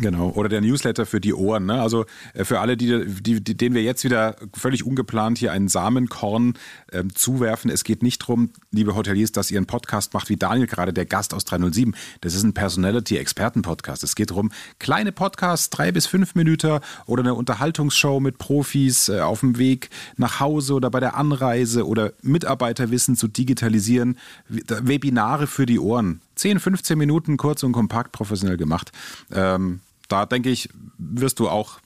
[0.00, 1.66] Genau, oder der Newsletter für die Ohren.
[1.66, 1.80] Ne?
[1.80, 5.68] Also äh, für alle, die, die, die, denen wir jetzt wieder völlig ungeplant hier einen
[5.68, 6.54] Samenkorn
[6.90, 7.70] äh, zuwerfen.
[7.70, 11.06] Es geht nicht darum, liebe Hoteliers, dass ihr einen Podcast macht wie Daniel gerade, der
[11.06, 11.94] Gast aus 307.
[12.20, 14.02] Das ist ein Personality-Experten-Podcast.
[14.02, 19.20] Es geht darum, kleine Podcasts, drei bis fünf Minuten oder eine Unterhaltungsshow mit Profis äh,
[19.20, 24.18] auf dem Weg nach Hause oder bei der Anreise oder Mitarbeiterwissen zu digitalisieren.
[24.48, 26.20] Webinare für die Ohren.
[26.36, 28.92] 10, 15 Minuten kurz und kompakt professionell gemacht.
[29.32, 30.68] Ähm, da denke ich,
[30.98, 31.80] wirst du auch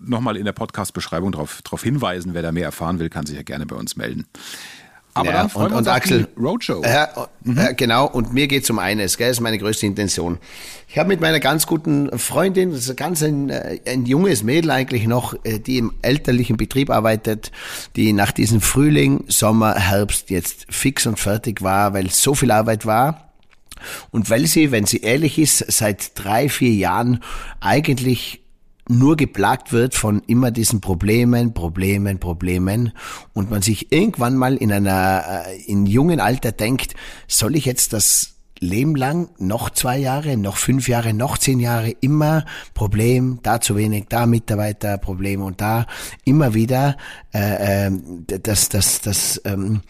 [0.00, 2.34] nochmal in der Podcast-Beschreibung darauf hinweisen.
[2.34, 4.26] Wer da mehr erfahren will, kann sich ja gerne bei uns melden.
[5.16, 6.82] Aber ja, dann freuen und, wir uns und Axel, Roadshow.
[6.82, 7.06] Äh,
[7.42, 7.58] mhm.
[7.58, 10.36] äh, genau, und mir geht es um eines, gell, das ist meine größte Intention.
[10.88, 14.70] Ich habe mit meiner ganz guten Freundin, das ist ganz ein, äh, ein junges Mädel
[14.70, 17.50] eigentlich noch, äh, die im elterlichen Betrieb arbeitet,
[17.96, 22.84] die nach diesem Frühling, Sommer, Herbst jetzt fix und fertig war, weil so viel Arbeit
[22.84, 23.25] war
[24.10, 27.22] und weil sie, wenn sie ehrlich ist, seit drei, vier Jahren
[27.60, 28.42] eigentlich
[28.88, 32.92] nur geplagt wird von immer diesen Problemen, Problemen, Problemen.
[33.32, 36.94] Und man sich irgendwann mal in einer, äh, in jungen Alter denkt,
[37.26, 41.90] soll ich jetzt das Leben lang, noch zwei Jahre, noch fünf Jahre, noch zehn Jahre,
[41.90, 45.86] immer Problem, da zu wenig, da Mitarbeiter, Probleme und da
[46.24, 46.96] immer wieder
[47.34, 47.90] äh, äh,
[48.26, 49.82] das, das, das ähm,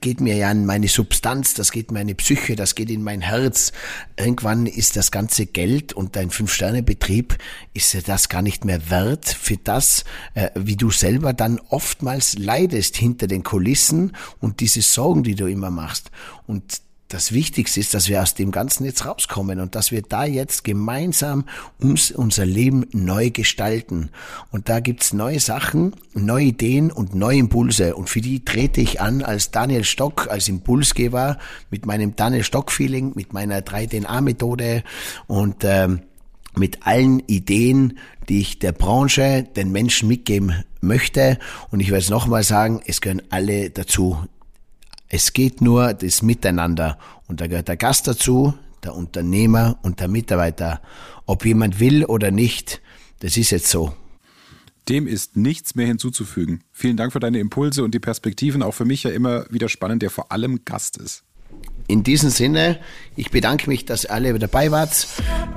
[0.00, 3.72] geht mir ja an meine Substanz, das geht meine Psyche, das geht in mein Herz.
[4.16, 7.38] Irgendwann ist das ganze Geld und dein Fünf-Sterne-Betrieb
[7.74, 12.38] ist ja das gar nicht mehr wert für das, äh, wie du selber dann oftmals
[12.38, 16.10] leidest hinter den Kulissen und diese Sorgen, die du immer machst.
[16.46, 20.24] Und das Wichtigste ist, dass wir aus dem Ganzen jetzt rauskommen und dass wir da
[20.24, 21.44] jetzt gemeinsam
[21.78, 24.10] uns unser Leben neu gestalten.
[24.50, 27.94] Und da gibt's neue Sachen, neue Ideen und neue Impulse.
[27.94, 31.38] Und für die trete ich an als Daniel Stock, als Impulsgeber,
[31.70, 34.82] mit meinem Daniel Stock-Feeling, mit meiner 3DNA-Methode
[35.28, 36.00] und ähm,
[36.56, 37.98] mit allen Ideen,
[38.28, 41.38] die ich der Branche, den Menschen mitgeben möchte.
[41.70, 44.26] Und ich werde es nochmal sagen, es gehören alle dazu.
[45.08, 46.98] Es geht nur das Miteinander
[47.28, 50.80] und da gehört der Gast dazu, der Unternehmer und der Mitarbeiter.
[51.26, 52.80] Ob jemand will oder nicht,
[53.20, 53.94] das ist jetzt so.
[54.88, 56.62] Dem ist nichts mehr hinzuzufügen.
[56.72, 58.62] Vielen Dank für deine Impulse und die Perspektiven.
[58.62, 61.24] Auch für mich ja immer wieder spannend, der vor allem Gast ist.
[61.88, 62.78] In diesem Sinne,
[63.14, 65.06] ich bedanke mich, dass ihr alle dabei wart.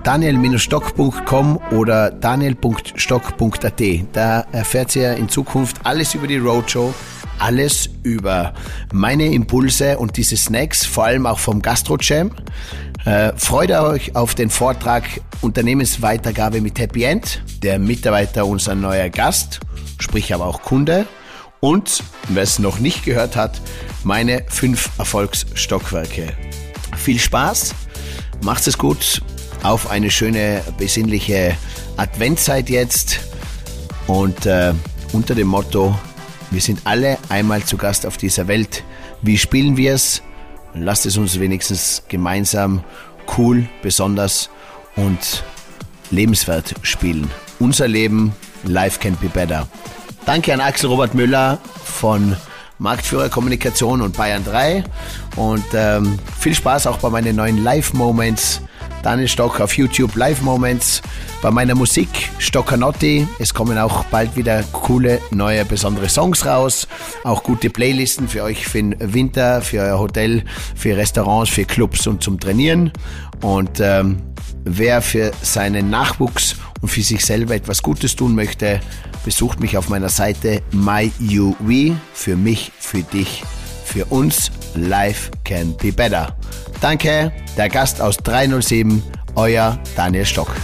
[0.03, 3.81] Daniel-stock.com oder daniel.stock.at.
[4.13, 6.93] Da erfährt ihr in Zukunft alles über die Roadshow
[7.39, 8.53] alles über
[8.93, 12.31] meine Impulse und diese Snacks, vor allem auch vom Gastro-Jam.
[13.05, 15.03] Äh, freut euch auf den Vortrag
[15.41, 17.41] Unternehmensweitergabe mit Happy End.
[17.63, 19.59] Der Mitarbeiter unser neuer Gast,
[19.99, 21.05] sprich aber auch Kunde.
[21.61, 23.59] Und, wer es noch nicht gehört hat,
[24.03, 26.33] meine fünf Erfolgsstockwerke.
[26.97, 27.75] Viel Spaß,
[28.41, 29.21] macht es gut,
[29.63, 31.55] auf eine schöne, besinnliche
[31.97, 33.19] Adventzeit jetzt
[34.07, 34.73] und äh,
[35.11, 35.97] unter dem Motto
[36.51, 38.83] wir sind alle einmal zu Gast auf dieser Welt.
[39.21, 40.21] Wie spielen wir es?
[40.73, 42.83] Lasst es uns wenigstens gemeinsam
[43.37, 44.49] cool, besonders
[44.95, 45.43] und
[46.11, 47.29] lebenswert spielen.
[47.59, 48.33] Unser Leben,
[48.63, 49.67] life can be better.
[50.25, 52.35] Danke an Axel Robert Müller von
[52.77, 54.83] Marktführer Kommunikation und Bayern 3
[55.35, 58.61] und ähm, viel Spaß auch bei meinen neuen Live-Moments
[59.03, 61.01] Daniel Stock auf YouTube Live Moments.
[61.41, 63.27] Bei meiner Musik Stockanotti.
[63.39, 66.87] Es kommen auch bald wieder coole, neue, besondere Songs raus.
[67.23, 70.43] Auch gute Playlisten für euch für den Winter, für euer Hotel,
[70.75, 72.91] für Restaurants, für Clubs und zum Trainieren.
[73.41, 74.21] Und ähm,
[74.65, 78.79] wer für seinen Nachwuchs und für sich selber etwas Gutes tun möchte,
[79.23, 81.95] besucht mich auf meiner Seite MyUV.
[82.13, 83.43] Für mich, für dich,
[83.89, 84.51] für uns.
[84.75, 86.35] Life can be better.
[86.79, 89.03] Danke, der Gast aus 307,
[89.35, 90.55] euer Daniel Stock.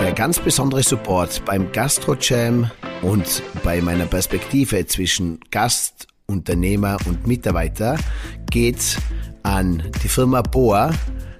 [0.00, 2.70] Der ganz besondere Support beim Gastro Jam
[3.02, 7.96] und bei meiner Perspektive zwischen Gast, Unternehmer und Mitarbeiter
[8.50, 8.96] geht
[9.44, 10.90] an die Firma Boa.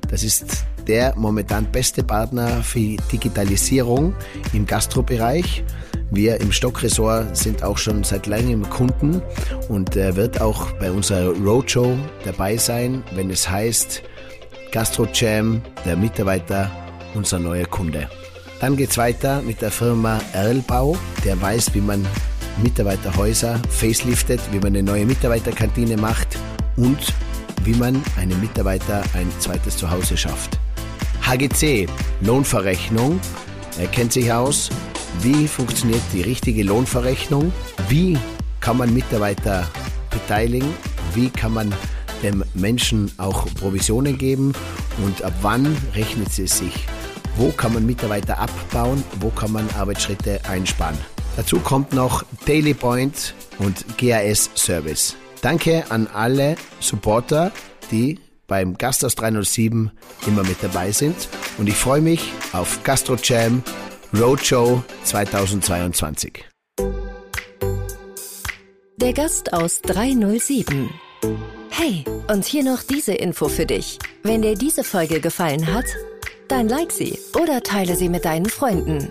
[0.09, 4.15] Das ist der momentan beste Partner für Digitalisierung
[4.53, 5.65] im Gastrobereich.
[6.11, 9.21] Wir im Stockresort sind auch schon seit langem Kunden
[9.69, 14.03] und er wird auch bei unserer Roadshow dabei sein, wenn es heißt
[14.71, 16.71] Gastro Jam, der Mitarbeiter,
[17.15, 18.09] unser neuer Kunde.
[18.61, 22.07] Dann geht's weiter mit der Firma Erlbau, der weiß, wie man
[22.63, 26.39] Mitarbeiterhäuser faceliftet, wie man eine neue Mitarbeiterkantine macht
[26.77, 27.13] und
[27.65, 30.59] wie man einem Mitarbeiter ein zweites Zuhause schafft.
[31.27, 31.89] HGC,
[32.21, 33.19] Lohnverrechnung,
[33.79, 34.69] er kennt sich aus.
[35.21, 37.51] Wie funktioniert die richtige Lohnverrechnung?
[37.89, 38.19] Wie
[38.61, 39.67] kann man Mitarbeiter
[40.11, 40.69] beteiligen?
[41.15, 41.75] Wie kann man
[42.23, 44.53] dem Menschen auch Provisionen geben?
[45.03, 46.87] Und ab wann rechnet sie sich?
[47.37, 49.03] Wo kann man Mitarbeiter abbauen?
[49.21, 50.99] Wo kann man Arbeitsschritte einsparen?
[51.37, 55.17] Dazu kommt noch Daily Point und GAS Service.
[55.41, 57.51] Danke an alle Supporter,
[57.91, 59.91] die beim Gasthaus 307
[60.27, 61.29] immer mit dabei sind.
[61.59, 63.63] Und ich freue mich auf Gastro Jam
[64.19, 66.45] Roadshow 2022.
[68.97, 70.89] Der Gast aus 307.
[71.71, 73.99] Hey, und hier noch diese Info für dich.
[74.23, 75.87] Wenn dir diese Folge gefallen hat,
[76.49, 79.11] dann like sie oder teile sie mit deinen Freunden.